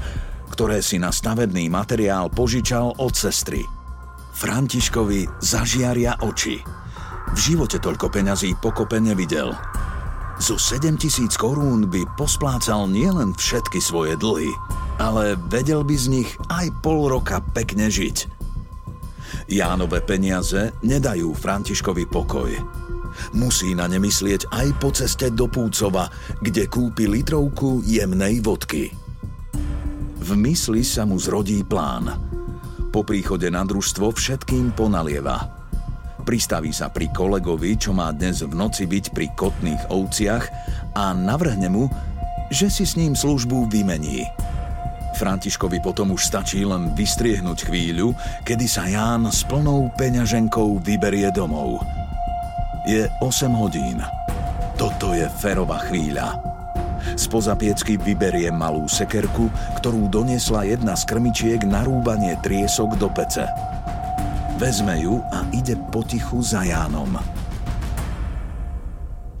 ktoré 0.49 0.81
si 0.81 0.97
na 0.97 1.13
stavebný 1.13 1.69
materiál 1.69 2.33
požičal 2.33 2.97
od 2.97 3.13
sestry. 3.13 3.78
Františkovi 4.39 5.43
zažiaria 5.43 6.15
oči. 6.23 6.63
V 7.35 7.37
živote 7.37 7.75
toľko 7.75 8.07
peňazí 8.07 8.55
pokope 8.55 8.95
nevidel. 8.95 9.51
Zo 10.39 10.55
7 10.55 10.95
tisíc 10.95 11.35
korún 11.35 11.91
by 11.91 12.07
posplácal 12.15 12.87
nielen 12.87 13.35
všetky 13.35 13.83
svoje 13.83 14.15
dlhy, 14.15 14.47
ale 14.95 15.35
vedel 15.51 15.83
by 15.83 15.91
z 15.91 16.07
nich 16.07 16.29
aj 16.47 16.71
pol 16.79 17.11
roka 17.11 17.43
pekne 17.51 17.91
žiť. 17.91 18.31
Jánové 19.51 19.99
peniaze 20.07 20.71
nedajú 20.87 21.35
Františkovi 21.35 22.07
pokoj. 22.07 22.55
Musí 23.35 23.75
na 23.75 23.91
ne 23.91 23.99
myslieť 23.99 24.55
aj 24.55 24.67
po 24.79 24.95
ceste 24.95 25.27
do 25.35 25.51
Púcova, 25.51 26.07
kde 26.39 26.71
kúpi 26.71 27.11
litrovku 27.11 27.83
jemnej 27.83 28.39
vodky. 28.39 28.87
V 30.23 30.29
mysli 30.39 30.87
sa 30.87 31.03
mu 31.03 31.19
zrodí 31.19 31.59
plán. 31.67 32.28
Po 32.89 33.05
príchode 33.05 33.47
na 33.53 33.61
družstvo 33.65 34.11
všetkým 34.13 34.73
ponalieva– 34.73 35.45
pristaví 36.29 36.69
sa 36.69 36.93
pri 36.93 37.09
kolegovi, 37.09 37.73
čo 37.73 37.89
má 37.89 38.13
dnes 38.13 38.45
v 38.45 38.53
noci 38.53 38.85
byť 38.85 39.05
pri 39.17 39.33
kotných 39.33 39.89
ovciach 39.89 40.45
a 40.93 41.09
navrhne 41.17 41.73
mu, 41.73 41.89
že 42.53 42.69
si 42.69 42.85
s 42.85 42.93
ním 42.93 43.17
službu 43.17 43.65
vymení. 43.65 44.29
Františkovi 45.17 45.81
potom 45.81 46.13
už 46.13 46.29
stačí 46.29 46.61
len 46.61 46.93
vystriehnúť 46.93 47.65
chvíľu, 47.65 48.13
kedy 48.45 48.65
sa 48.69 48.85
Ján 48.85 49.25
s 49.25 49.41
plnou 49.41 49.89
peňaženkou 49.97 50.77
vyberie 50.85 51.33
domov. 51.33 51.81
Je 52.85 53.09
8 53.25 53.49
hodín. 53.57 53.97
Toto 54.77 55.17
je 55.17 55.25
ferová 55.41 55.81
chvíľa. 55.89 56.48
Spoza 57.15 57.55
piecky 57.55 57.99
vyberie 57.99 58.49
malú 58.49 58.87
sekerku, 58.89 59.51
ktorú 59.81 60.07
doniesla 60.11 60.67
jedna 60.67 60.93
z 60.95 61.03
krmičiek 61.09 61.61
na 61.65 61.83
rúbanie 61.83 62.35
triesok 62.43 62.95
do 62.99 63.07
pece. 63.11 63.47
Vezme 64.59 64.99
ju 64.99 65.23
a 65.31 65.47
ide 65.55 65.79
potichu 65.89 66.43
za 66.43 66.67
Jánom. 66.67 67.15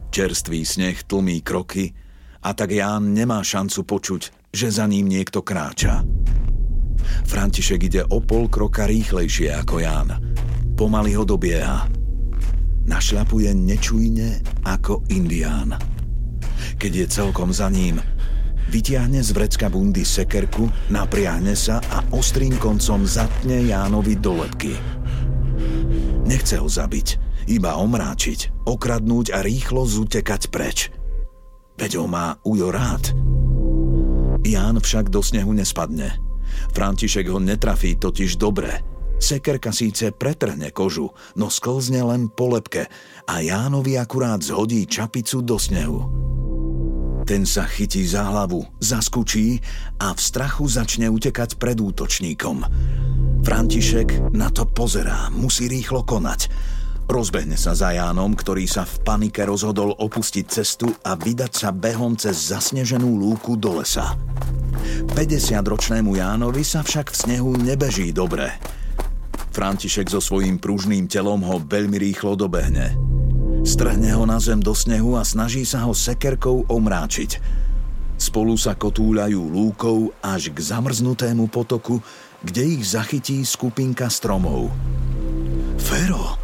Čerstvý 0.09 0.63
sneh 0.63 1.03
tlmí 1.03 1.43
kroky 1.43 1.91
a 2.39 2.55
tak 2.55 2.71
Ján 2.71 3.11
nemá 3.11 3.43
šancu 3.43 3.83
počuť, 3.83 4.21
že 4.55 4.71
za 4.71 4.87
ním 4.87 5.11
niekto 5.11 5.43
kráča. 5.43 6.01
František 7.27 7.81
ide 7.91 8.01
o 8.07 8.23
pol 8.23 8.47
kroka 8.47 8.87
rýchlejšie 8.87 9.53
ako 9.59 9.75
Ján. 9.83 10.09
Pomaly 10.79 11.19
ho 11.19 11.27
dobieha. 11.27 11.91
Našľapuje 12.87 13.51
nečujne 13.53 14.39
ako 14.65 15.03
indián. 15.11 15.98
Keď 16.77 16.91
je 16.95 17.05
celkom 17.09 17.49
za 17.51 17.67
ním, 17.67 17.99
vytiahne 18.69 19.19
z 19.19 19.29
vrecka 19.33 19.67
bundy 19.67 20.05
sekerku, 20.05 20.69
napriahne 20.93 21.57
sa 21.57 21.81
a 21.89 22.05
ostrým 22.13 22.55
koncom 22.61 23.03
zatne 23.03 23.65
Jánovi 23.65 24.15
do 24.19 24.45
lepky. 24.45 24.73
Nechce 26.29 26.61
ho 26.61 26.69
zabiť, 26.69 27.07
iba 27.49 27.75
omráčiť, 27.81 28.65
okradnúť 28.69 29.33
a 29.33 29.41
rýchlo 29.41 29.83
zutekať 29.89 30.41
preč. 30.53 30.93
Veď 31.79 32.03
ho 32.03 32.05
má 32.05 32.37
Ujo 32.45 32.69
rád. 32.69 33.15
Ján 34.45 34.77
však 34.79 35.09
do 35.09 35.23
snehu 35.23 35.51
nespadne. 35.55 36.19
František 36.75 37.29
ho 37.29 37.39
netrafí 37.41 37.95
totiž 37.97 38.37
dobre. 38.37 38.81
Sekerka 39.19 39.75
síce 39.75 40.15
pretrhne 40.15 40.71
kožu, 40.71 41.11
no 41.35 41.51
sklzne 41.51 42.01
len 42.07 42.31
po 42.31 42.55
lepke 42.55 42.87
a 43.27 43.43
Jánovi 43.43 43.99
akurát 43.99 44.39
zhodí 44.39 44.87
čapicu 44.87 45.43
do 45.43 45.59
snehu. 45.59 45.99
Ten 47.27 47.45
sa 47.45 47.67
chytí 47.69 48.07
za 48.09 48.25
hlavu, 48.25 48.65
zaskučí 48.81 49.61
a 50.01 50.15
v 50.15 50.19
strachu 50.23 50.65
začne 50.65 51.11
utekať 51.13 51.61
pred 51.61 51.77
útočníkom. 51.77 52.65
František 53.45 54.33
na 54.33 54.49
to 54.49 54.65
pozerá, 54.65 55.29
musí 55.29 55.69
rýchlo 55.69 56.07
konať. 56.07 56.49
Rozbehne 57.05 57.57
sa 57.57 57.77
za 57.77 57.93
Jánom, 57.93 58.33
ktorý 58.33 58.65
sa 58.65 58.85
v 58.85 59.01
panike 59.01 59.41
rozhodol 59.45 59.97
opustiť 59.97 60.45
cestu 60.49 60.89
a 61.05 61.13
vydať 61.17 61.51
sa 61.53 61.69
behom 61.69 62.13
cez 62.17 62.53
zasneženú 62.53 63.17
lúku 63.17 63.57
do 63.57 63.81
lesa. 63.81 64.17
50-ročnému 65.13 66.17
Jánovi 66.17 66.61
sa 66.61 66.85
však 66.85 67.13
v 67.13 67.19
snehu 67.19 67.51
nebeží 67.57 68.13
dobre. 68.13 68.78
František 69.59 70.07
so 70.07 70.23
svojím 70.23 70.55
pružným 70.55 71.11
telom 71.11 71.43
ho 71.43 71.59
veľmi 71.59 71.99
rýchlo 71.99 72.39
dobehne. 72.39 72.95
Strhne 73.67 74.15
ho 74.15 74.23
na 74.23 74.39
zem 74.39 74.63
do 74.63 74.71
snehu 74.71 75.19
a 75.19 75.27
snaží 75.27 75.67
sa 75.67 75.83
ho 75.83 75.91
sekerkou 75.91 76.63
omráčiť. 76.71 77.43
Spolu 78.15 78.55
sa 78.55 78.79
kotúľajú 78.79 79.35
lúkou 79.35 80.15
až 80.23 80.55
k 80.55 80.63
zamrznutému 80.63 81.51
potoku, 81.51 81.99
kde 82.39 82.79
ich 82.79 82.87
zachytí 82.87 83.43
skupinka 83.43 84.07
stromov. 84.07 84.71
Fero, 85.75 86.39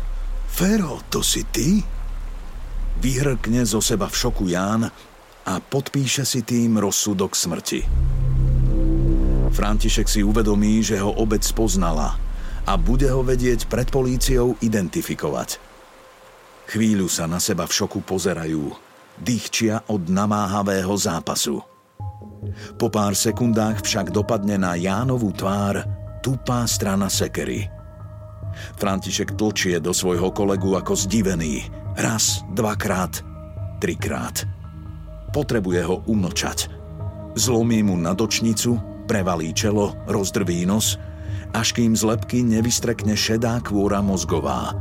Fero, 0.51 0.99
to 1.07 1.23
si 1.23 1.47
ty? 1.55 1.79
Vyhrkne 2.99 3.63
zo 3.63 3.79
seba 3.79 4.11
v 4.11 4.15
šoku 4.27 4.51
Ján 4.51 4.91
a 5.47 5.53
podpíše 5.63 6.27
si 6.27 6.43
tým 6.43 6.83
rozsudok 6.83 7.31
smrti. 7.31 7.79
František 9.55 10.11
si 10.11 10.19
uvedomí, 10.19 10.83
že 10.83 10.99
ho 10.99 11.15
obec 11.15 11.47
poznala 11.55 12.24
a 12.65 12.73
bude 12.75 13.05
ho 13.09 13.21
vedieť 13.21 13.69
pred 13.69 13.87
políciou 13.89 14.57
identifikovať. 14.61 15.61
Chvíľu 16.65 17.05
sa 17.05 17.29
na 17.29 17.37
seba 17.37 17.69
v 17.69 17.75
šoku 17.77 18.01
pozerajú, 18.01 18.73
dýchčia 19.21 19.85
od 19.93 20.09
namáhavého 20.09 20.93
zápasu. 20.97 21.61
Po 22.77 22.87
pár 22.89 23.13
sekundách 23.13 23.85
však 23.85 24.09
dopadne 24.09 24.57
na 24.57 24.73
Jánovú 24.73 25.29
tvár 25.29 25.85
tupá 26.25 26.65
strana 26.65 27.05
sekery. 27.05 27.69
František 28.81 29.37
tlčie 29.37 29.77
do 29.77 29.93
svojho 29.93 30.33
kolegu 30.33 30.73
ako 30.73 30.97
zdivený. 30.97 31.69
Raz, 31.95 32.41
dvakrát, 32.55 33.21
trikrát. 33.77 34.47
Potrebuje 35.29 35.81
ho 35.85 36.01
umlčať. 36.07 36.71
Zlomí 37.35 37.83
mu 37.83 37.99
na 37.99 38.15
dočnicu, 38.15 38.79
prevalí 39.05 39.51
čelo, 39.51 39.93
rozdrví 40.07 40.63
nos, 40.63 40.95
až 41.55 41.71
kým 41.71 41.95
z 41.95 42.03
lepky 42.03 42.43
nevystrekne 42.43 43.15
šedá 43.15 43.63
kôra 43.63 44.03
mozgová. 44.03 44.75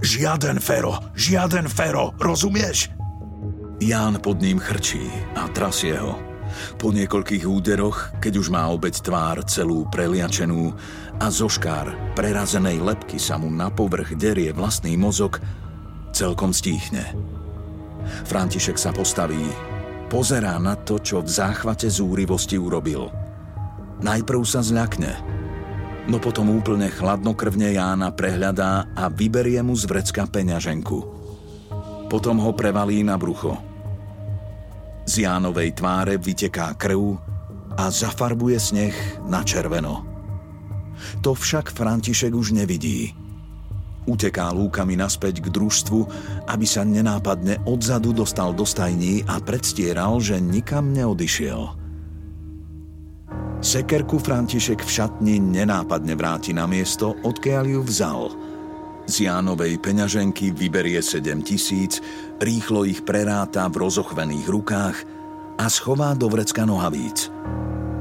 Žiaden 0.00 0.56
Fero, 0.56 0.96
žiaden 1.12 1.68
Fero, 1.68 2.16
rozumieš? 2.16 2.88
Ján 3.82 4.22
pod 4.22 4.40
ním 4.40 4.56
chrčí 4.62 5.04
a 5.36 5.50
trasie 5.52 5.98
ho. 5.98 6.16
Po 6.78 6.92
niekoľkých 6.92 7.44
úderoch, 7.48 8.14
keď 8.20 8.32
už 8.40 8.48
má 8.52 8.68
obeď 8.70 9.00
tvár 9.02 9.42
celú 9.48 9.88
preliačenú 9.88 10.72
a 11.18 11.26
zo 11.32 11.48
škár 11.48 12.14
prerazenej 12.16 12.78
lepky 12.80 13.16
sa 13.16 13.40
mu 13.40 13.48
na 13.48 13.72
povrch 13.72 14.14
derie 14.16 14.52
vlastný 14.52 14.94
mozog, 14.96 15.40
celkom 16.12 16.52
stíchne. 16.52 17.02
František 18.28 18.76
sa 18.76 18.92
postaví, 18.92 19.48
pozerá 20.12 20.60
na 20.60 20.76
to, 20.76 21.00
čo 21.00 21.24
v 21.24 21.28
záchvate 21.32 21.88
zúrivosti 21.88 22.60
urobil. 22.60 23.21
Najprv 24.00 24.40
sa 24.48 24.64
zľakne, 24.64 25.12
no 26.08 26.16
potom 26.18 26.48
úplne 26.50 26.88
chladnokrvne 26.88 27.76
Jána 27.76 28.10
prehľadá 28.10 28.96
a 28.96 29.12
vyberie 29.12 29.60
mu 29.60 29.76
z 29.76 29.86
vrecka 29.86 30.24
peňaženku. 30.26 30.98
Potom 32.08 32.40
ho 32.40 32.52
prevalí 32.56 33.04
na 33.04 33.20
brucho. 33.20 33.56
Z 35.04 35.26
Jánovej 35.26 35.74
tváre 35.76 36.16
vyteká 36.16 36.72
krv 36.78 37.18
a 37.74 37.90
zafarbuje 37.90 38.58
sneh 38.60 38.94
na 39.26 39.42
červeno. 39.42 40.04
To 41.26 41.34
však 41.34 41.74
František 41.74 42.30
už 42.30 42.54
nevidí. 42.54 43.16
Uteká 44.02 44.50
lúkami 44.50 44.98
naspäť 44.98 45.42
k 45.42 45.50
družstvu, 45.50 46.00
aby 46.50 46.66
sa 46.66 46.82
nenápadne 46.82 47.62
odzadu 47.62 48.10
dostal 48.10 48.50
do 48.50 48.66
stajní 48.66 49.22
a 49.30 49.38
predstieral, 49.38 50.18
že 50.18 50.42
nikam 50.42 50.90
neodišiel. 50.90 51.81
Sekerku 53.62 54.18
František 54.18 54.82
v 54.82 54.90
šatni 54.90 55.38
nenápadne 55.38 56.18
vráti 56.18 56.50
na 56.50 56.66
miesto, 56.66 57.14
odkiaľ 57.22 57.64
ju 57.70 57.80
vzal. 57.86 58.22
Z 59.06 59.30
Jánovej 59.30 59.78
peňaženky 59.78 60.50
vyberie 60.50 60.98
7 60.98 61.46
tisíc, 61.46 62.02
rýchlo 62.42 62.82
ich 62.82 63.06
preráta 63.06 63.70
v 63.70 63.86
rozochvených 63.86 64.46
rukách 64.50 64.96
a 65.62 65.70
schová 65.70 66.10
do 66.18 66.26
vrecka 66.26 66.66
nohavíc. 66.66 67.30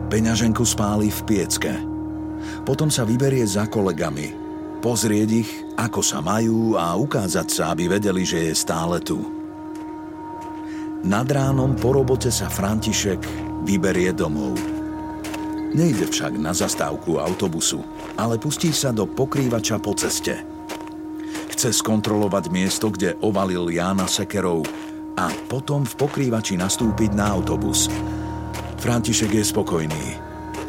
Peňaženku 0.09 0.65
spáli 0.65 1.13
v 1.13 1.21
piecke. 1.29 1.73
Potom 2.65 2.89
sa 2.89 3.05
vyberie 3.05 3.45
za 3.45 3.69
kolegami, 3.69 4.33
pozrieť 4.81 5.29
ich, 5.29 5.51
ako 5.77 6.01
sa 6.01 6.25
majú 6.25 6.73
a 6.73 6.97
ukázať 6.97 7.47
sa, 7.53 7.63
aby 7.77 7.85
vedeli, 7.85 8.25
že 8.25 8.49
je 8.49 8.53
stále 8.57 8.97
tu. 8.97 9.21
Nad 11.05 11.29
ránom 11.29 11.77
po 11.77 11.93
robote 11.93 12.33
sa 12.33 12.49
František 12.49 13.21
vyberie 13.61 14.09
domov. 14.09 14.80
Nejde 15.71 16.03
však 16.03 16.35
na 16.35 16.51
zastávku 16.51 17.15
autobusu, 17.15 17.79
ale 18.19 18.35
pustí 18.35 18.75
sa 18.75 18.91
do 18.91 19.07
pokrývača 19.07 19.79
po 19.79 19.95
ceste. 19.95 20.43
Chce 21.47 21.71
skontrolovať 21.71 22.51
miesto, 22.51 22.91
kde 22.91 23.15
ovalil 23.23 23.71
Jána 23.71 24.03
Sekerov 24.03 24.67
a 25.15 25.31
potom 25.47 25.87
v 25.87 25.93
pokrývači 25.95 26.59
nastúpiť 26.59 27.15
na 27.15 27.31
autobus. 27.31 27.87
František 28.83 29.31
je 29.31 29.43
spokojný. 29.47 30.05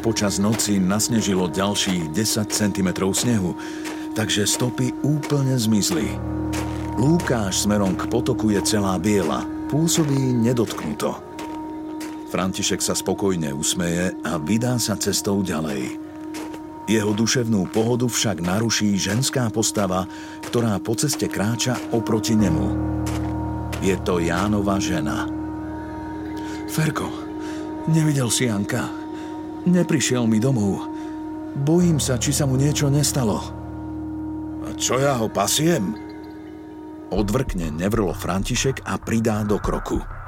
Počas 0.06 0.38
noci 0.38 0.78
nasnežilo 0.78 1.50
ďalších 1.50 2.14
10 2.14 2.46
cm 2.50 2.88
snehu, 3.10 3.58
takže 4.14 4.46
stopy 4.46 4.94
úplne 5.02 5.58
zmizli. 5.58 6.14
Lúkáš 6.94 7.66
smerom 7.66 7.98
k 7.98 8.06
potoku 8.06 8.54
je 8.54 8.62
celá 8.62 9.02
biela, 9.02 9.42
pôsobí 9.66 10.30
nedotknuto. 10.30 11.31
František 12.32 12.80
sa 12.80 12.96
spokojne 12.96 13.52
usmeje 13.52 14.16
a 14.24 14.40
vydá 14.40 14.80
sa 14.80 14.96
cestou 14.96 15.44
ďalej. 15.44 16.00
Jeho 16.88 17.12
duševnú 17.12 17.68
pohodu 17.68 18.08
však 18.08 18.40
naruší 18.40 18.96
ženská 18.96 19.52
postava, 19.52 20.08
ktorá 20.48 20.80
po 20.80 20.96
ceste 20.96 21.28
kráča 21.28 21.76
oproti 21.92 22.32
nemu. 22.32 22.72
Je 23.84 23.92
to 24.00 24.16
Jánova 24.16 24.80
žena. 24.80 25.28
Ferko, 26.72 27.12
nevidel 27.92 28.32
si 28.32 28.48
Janka. 28.48 28.88
Neprišiel 29.68 30.24
mi 30.24 30.40
domov. 30.40 30.88
Bojím 31.52 32.00
sa, 32.00 32.16
či 32.16 32.32
sa 32.32 32.48
mu 32.48 32.56
niečo 32.56 32.88
nestalo. 32.88 33.44
A 34.64 34.72
čo 34.80 34.96
ja 34.96 35.20
ho 35.20 35.28
pasiem? 35.28 35.92
Odvrkne 37.12 37.68
nevrlo 37.68 38.16
František 38.16 38.88
a 38.88 38.96
pridá 38.96 39.44
do 39.44 39.60
kroku. 39.60 40.21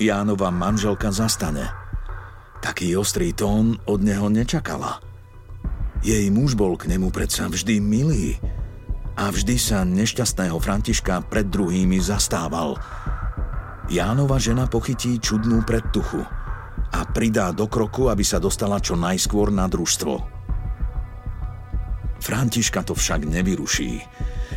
Jánova 0.00 0.48
manželka 0.48 1.12
zastane. 1.12 1.68
Taký 2.64 2.96
ostrý 2.96 3.36
tón 3.36 3.76
od 3.84 4.00
neho 4.00 4.32
nečakala. 4.32 4.96
Jej 6.00 6.32
muž 6.32 6.56
bol 6.56 6.80
k 6.80 6.88
nemu 6.88 7.12
predsa 7.12 7.52
vždy 7.52 7.84
milý 7.84 8.40
a 9.20 9.28
vždy 9.28 9.60
sa 9.60 9.84
nešťastného 9.84 10.56
Františka 10.56 11.28
pred 11.28 11.52
druhými 11.52 12.00
zastával. 12.00 12.80
Jánova 13.92 14.40
žena 14.40 14.64
pochytí 14.64 15.20
čudnú 15.20 15.60
predtuchu 15.68 16.24
a 16.96 17.00
pridá 17.04 17.52
do 17.52 17.68
kroku, 17.68 18.08
aby 18.08 18.24
sa 18.24 18.40
dostala 18.40 18.80
čo 18.80 18.96
najskôr 18.96 19.52
na 19.52 19.68
družstvo. 19.68 20.16
Františka 22.24 22.88
to 22.88 22.96
však 22.96 23.28
nevyruší. 23.28 24.00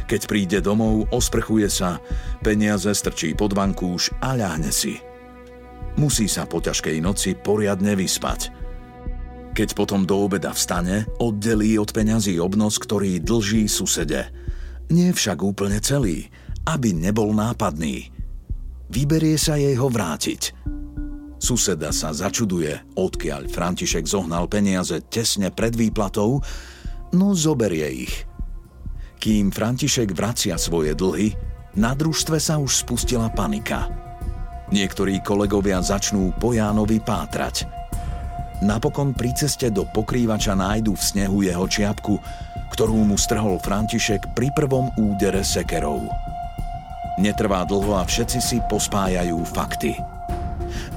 Keď 0.08 0.22
príde 0.24 0.64
domov, 0.64 1.12
osprchuje 1.12 1.68
sa, 1.68 2.00
peniaze 2.40 2.96
strčí 2.96 3.36
pod 3.36 3.52
vankúš 3.52 4.08
a 4.24 4.40
ľahne 4.40 4.72
si– 4.72 4.96
Musí 5.94 6.26
sa 6.26 6.50
po 6.50 6.58
ťažkej 6.58 6.98
noci 7.06 7.38
poriadne 7.38 7.94
vyspať. 7.94 8.50
Keď 9.54 9.78
potom 9.78 10.10
do 10.10 10.26
obeda 10.26 10.50
vstane, 10.50 11.06
oddelí 11.22 11.78
od 11.78 11.94
peňazí 11.94 12.42
obnos, 12.42 12.82
ktorý 12.82 13.22
dlží 13.22 13.70
susede. 13.70 14.26
Nie 14.90 15.14
však 15.14 15.46
úplne 15.46 15.78
celý, 15.78 16.34
aby 16.66 16.98
nebol 16.98 17.30
nápadný. 17.38 18.10
Vyberie 18.90 19.38
sa 19.38 19.54
jej 19.62 19.78
ho 19.78 19.86
vrátiť. 19.94 20.58
Suseda 21.38 21.94
sa 21.94 22.10
začuduje, 22.10 22.98
odkiaľ 22.98 23.52
František 23.52 24.10
zohnal 24.10 24.50
peniaze 24.50 24.98
tesne 25.14 25.54
pred 25.54 25.78
výplatou, 25.78 26.42
no 27.14 27.38
zoberie 27.38 28.10
ich. 28.10 28.16
Kým 29.22 29.54
František 29.54 30.18
vracia 30.18 30.58
svoje 30.58 30.98
dlhy, 30.98 31.38
na 31.78 31.94
družstve 31.94 32.42
sa 32.42 32.58
už 32.58 32.82
spustila 32.82 33.30
panika– 33.30 33.86
Niektorí 34.72 35.20
kolegovia 35.20 35.84
začnú 35.84 36.32
po 36.40 36.56
Jánovi 36.56 37.04
pátrať. 37.04 37.68
Napokon 38.64 39.12
pri 39.12 39.36
ceste 39.36 39.68
do 39.68 39.84
pokrývača 39.84 40.56
nájdu 40.56 40.96
v 40.96 41.04
snehu 41.04 41.44
jeho 41.44 41.68
čiapku, 41.68 42.16
ktorú 42.72 42.96
mu 43.04 43.20
strhol 43.20 43.60
František 43.60 44.32
pri 44.32 44.56
prvom 44.56 44.88
údere 44.96 45.44
sekerov. 45.44 46.08
Netrvá 47.20 47.68
dlho 47.68 48.00
a 48.00 48.08
všetci 48.08 48.40
si 48.40 48.58
pospájajú 48.72 49.44
fakty. 49.44 50.00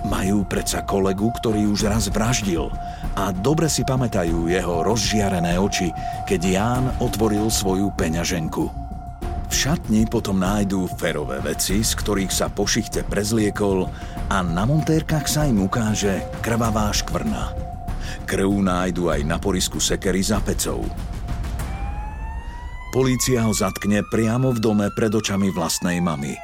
Majú 0.07 0.47
predsa 0.47 0.87
kolegu, 0.87 1.29
ktorý 1.43 1.67
už 1.67 1.91
raz 1.91 2.07
vraždil 2.07 2.71
a 3.19 3.35
dobre 3.35 3.67
si 3.67 3.83
pamätajú 3.83 4.47
jeho 4.47 4.87
rozžiarené 4.87 5.59
oči, 5.59 5.91
keď 6.25 6.41
Ján 6.47 6.85
otvoril 7.03 7.51
svoju 7.51 7.91
peňaženku. 7.99 8.86
V 9.47 9.55
šatni 9.55 10.11
potom 10.11 10.43
nájdú 10.43 10.91
ferové 10.99 11.39
veci, 11.39 11.79
z 11.79 11.93
ktorých 11.95 12.33
sa 12.35 12.51
po 12.51 12.67
šichte 12.67 13.07
prezliekol 13.07 13.87
a 14.27 14.43
na 14.43 14.67
montérkach 14.67 15.31
sa 15.31 15.47
im 15.47 15.63
ukáže 15.63 16.19
krvavá 16.43 16.91
škvrna. 16.91 17.55
Krv 18.27 18.51
nájdu 18.51 19.07
aj 19.07 19.23
na 19.23 19.39
porisku 19.39 19.79
sekery 19.79 20.19
za 20.19 20.43
pecou. 20.43 20.83
Polícia 22.91 23.47
ho 23.47 23.55
zatkne 23.55 24.03
priamo 24.11 24.51
v 24.51 24.59
dome 24.59 24.87
pred 24.91 25.15
očami 25.15 25.55
vlastnej 25.55 26.03
mamy. 26.03 26.35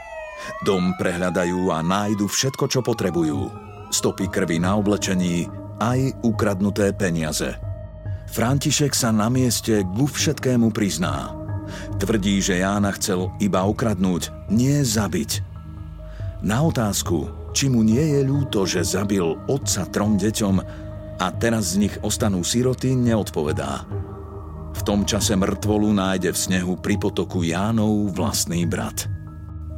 Dom 0.63 0.95
prehľadajú 0.95 1.75
a 1.75 1.83
nájdu 1.83 2.31
všetko, 2.31 2.71
čo 2.71 2.81
potrebujú. 2.87 3.51
Stopy 3.91 4.31
krvi 4.31 4.63
na 4.63 4.79
oblečení, 4.79 5.51
aj 5.83 6.23
ukradnuté 6.23 6.95
peniaze. 6.95 7.59
František 8.31 8.95
sa 8.95 9.11
na 9.11 9.27
mieste 9.27 9.83
ku 9.91 10.07
všetkému 10.07 10.71
prizná– 10.71 11.35
Tvrdí, 11.99 12.43
že 12.43 12.61
Jána 12.61 12.93
chcel 12.97 13.31
iba 13.39 13.63
okradnúť, 13.65 14.51
nie 14.51 14.83
zabiť. 14.83 15.45
Na 16.43 16.67
otázku, 16.67 17.53
či 17.55 17.71
mu 17.71 17.87
nie 17.87 18.03
je 18.03 18.21
ľúto, 18.27 18.67
že 18.67 18.83
zabil 18.83 19.23
otca 19.47 19.87
trom 19.87 20.19
deťom 20.19 20.57
a 21.23 21.27
teraz 21.39 21.79
z 21.79 21.87
nich 21.87 21.95
ostanú 22.03 22.43
siroty, 22.43 22.99
neodpovedá. 22.99 23.87
V 24.73 24.81
tom 24.83 25.07
čase 25.07 25.39
mŕtvolu 25.39 25.95
nájde 25.95 26.35
v 26.35 26.39
snehu 26.39 26.75
pri 26.81 26.99
potoku 26.99 27.47
Jánov 27.47 28.11
vlastný 28.17 28.67
brat. 28.67 29.07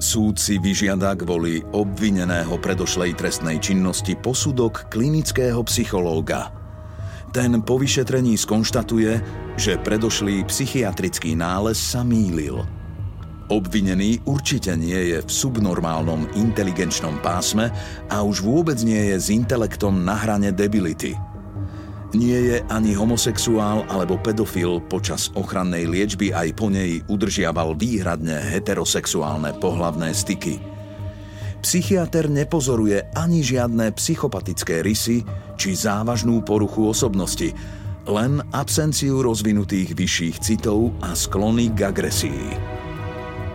Súd 0.00 0.40
si 0.40 0.56
vyžiada 0.56 1.12
kvôli 1.18 1.60
obvineného 1.74 2.56
predošlej 2.62 3.18
trestnej 3.18 3.60
činnosti 3.60 4.16
posudok 4.16 4.88
klinického 4.88 5.60
psychológa– 5.66 6.48
ten 7.34 7.58
po 7.66 7.82
vyšetrení 7.82 8.38
skonštatuje, 8.38 9.18
že 9.58 9.82
predošlý 9.82 10.46
psychiatrický 10.46 11.34
nález 11.34 11.74
sa 11.74 12.06
mýlil. 12.06 12.62
Obvinený 13.50 14.22
určite 14.24 14.72
nie 14.78 15.12
je 15.12 15.18
v 15.18 15.28
subnormálnom 15.28 16.30
inteligenčnom 16.38 17.18
pásme 17.20 17.74
a 18.06 18.22
už 18.22 18.40
vôbec 18.40 18.78
nie 18.86 19.10
je 19.12 19.16
s 19.18 19.28
intelektom 19.34 20.06
na 20.06 20.14
hrane 20.14 20.54
debility. 20.54 21.18
Nie 22.14 22.38
je 22.38 22.56
ani 22.70 22.94
homosexuál 22.94 23.82
alebo 23.90 24.14
pedofil 24.22 24.78
počas 24.86 25.34
ochrannej 25.34 25.90
liečby 25.90 26.30
aj 26.30 26.54
po 26.54 26.70
nej 26.70 27.02
udržiaval 27.10 27.74
výhradne 27.74 28.38
heterosexuálne 28.54 29.58
pohlavné 29.58 30.14
styky– 30.14 30.62
Psychiatr 31.64 32.28
nepozoruje 32.28 33.00
ani 33.16 33.40
žiadne 33.40 33.88
psychopatické 33.96 34.84
rysy 34.84 35.24
či 35.56 35.72
závažnú 35.72 36.44
poruchu 36.44 36.92
osobnosti, 36.92 37.56
len 38.04 38.44
absenciu 38.52 39.24
rozvinutých 39.24 39.96
vyšších 39.96 40.36
citov 40.44 40.92
a 41.00 41.16
sklony 41.16 41.72
k 41.72 41.88
agresii. 41.88 42.52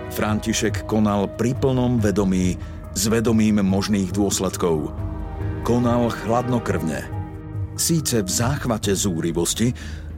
František 0.10 0.90
konal 0.90 1.30
pri 1.38 1.54
plnom 1.54 2.02
vedomí 2.02 2.58
s 2.98 3.06
vedomím 3.14 3.62
možných 3.62 4.10
dôsledkov. 4.10 4.90
Konal 5.62 6.10
chladnokrvne. 6.10 7.06
síce 7.78 8.26
v 8.26 8.30
záchvate 8.30 8.92
zúrivosti, 8.98 9.70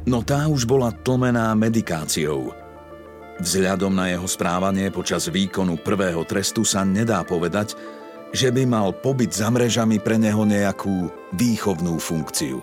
no 0.07 0.23
tá 0.23 0.47
už 0.47 0.63
bola 0.63 0.95
tlmená 0.95 1.51
medikáciou. 1.59 2.60
Vzhľadom 3.41 3.97
na 3.97 4.13
jeho 4.13 4.29
správanie 4.29 4.93
počas 4.93 5.25
výkonu 5.25 5.81
prvého 5.81 6.21
trestu 6.29 6.61
sa 6.61 6.85
nedá 6.85 7.25
povedať, 7.25 7.73
že 8.29 8.53
by 8.53 8.69
mal 8.69 8.93
pobyt 8.93 9.33
za 9.33 9.49
mrežami 9.49 9.97
pre 9.97 10.21
neho 10.21 10.45
nejakú 10.45 11.09
výchovnú 11.33 11.97
funkciu. 11.97 12.61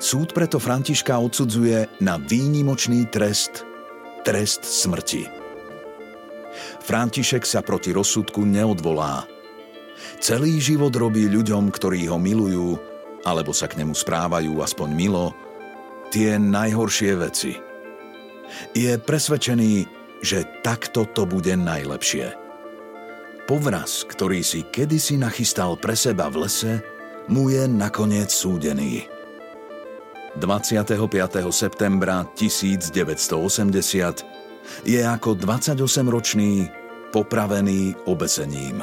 Súd 0.00 0.32
preto 0.32 0.56
Františka 0.56 1.20
odsudzuje 1.20 2.00
na 2.00 2.16
výnimočný 2.16 3.04
trest, 3.12 3.68
trest 4.24 4.64
smrti. 4.64 5.28
František 6.80 7.44
sa 7.44 7.60
proti 7.60 7.92
rozsudku 7.92 8.40
neodvolá. 8.40 9.28
Celý 10.16 10.64
život 10.64 10.96
robí 10.96 11.28
ľuďom, 11.28 11.68
ktorí 11.68 12.08
ho 12.08 12.16
milujú, 12.16 12.80
alebo 13.28 13.52
sa 13.52 13.68
k 13.68 13.84
nemu 13.84 13.92
správajú 13.92 14.64
aspoň 14.64 14.88
milo, 14.96 15.36
tie 16.08 16.40
najhoršie 16.40 17.12
veci. 17.20 17.63
Je 18.74 18.98
presvedčený, 18.98 19.86
že 20.24 20.48
takto 20.64 21.04
to 21.04 21.28
bude 21.28 21.52
najlepšie. 21.54 22.32
Povraz, 23.44 24.08
ktorý 24.08 24.40
si 24.40 24.64
kedysi 24.64 25.20
nachystal 25.20 25.76
pre 25.76 25.92
seba 25.92 26.32
v 26.32 26.48
lese, 26.48 26.80
mu 27.28 27.52
je 27.52 27.68
nakoniec 27.68 28.32
súdený. 28.32 29.04
25. 30.40 30.96
septembra 31.52 32.24
1980 32.34 32.90
je 34.82 35.00
ako 35.04 35.38
28-ročný 35.38 36.66
popravený 37.14 37.94
obesením. 38.10 38.82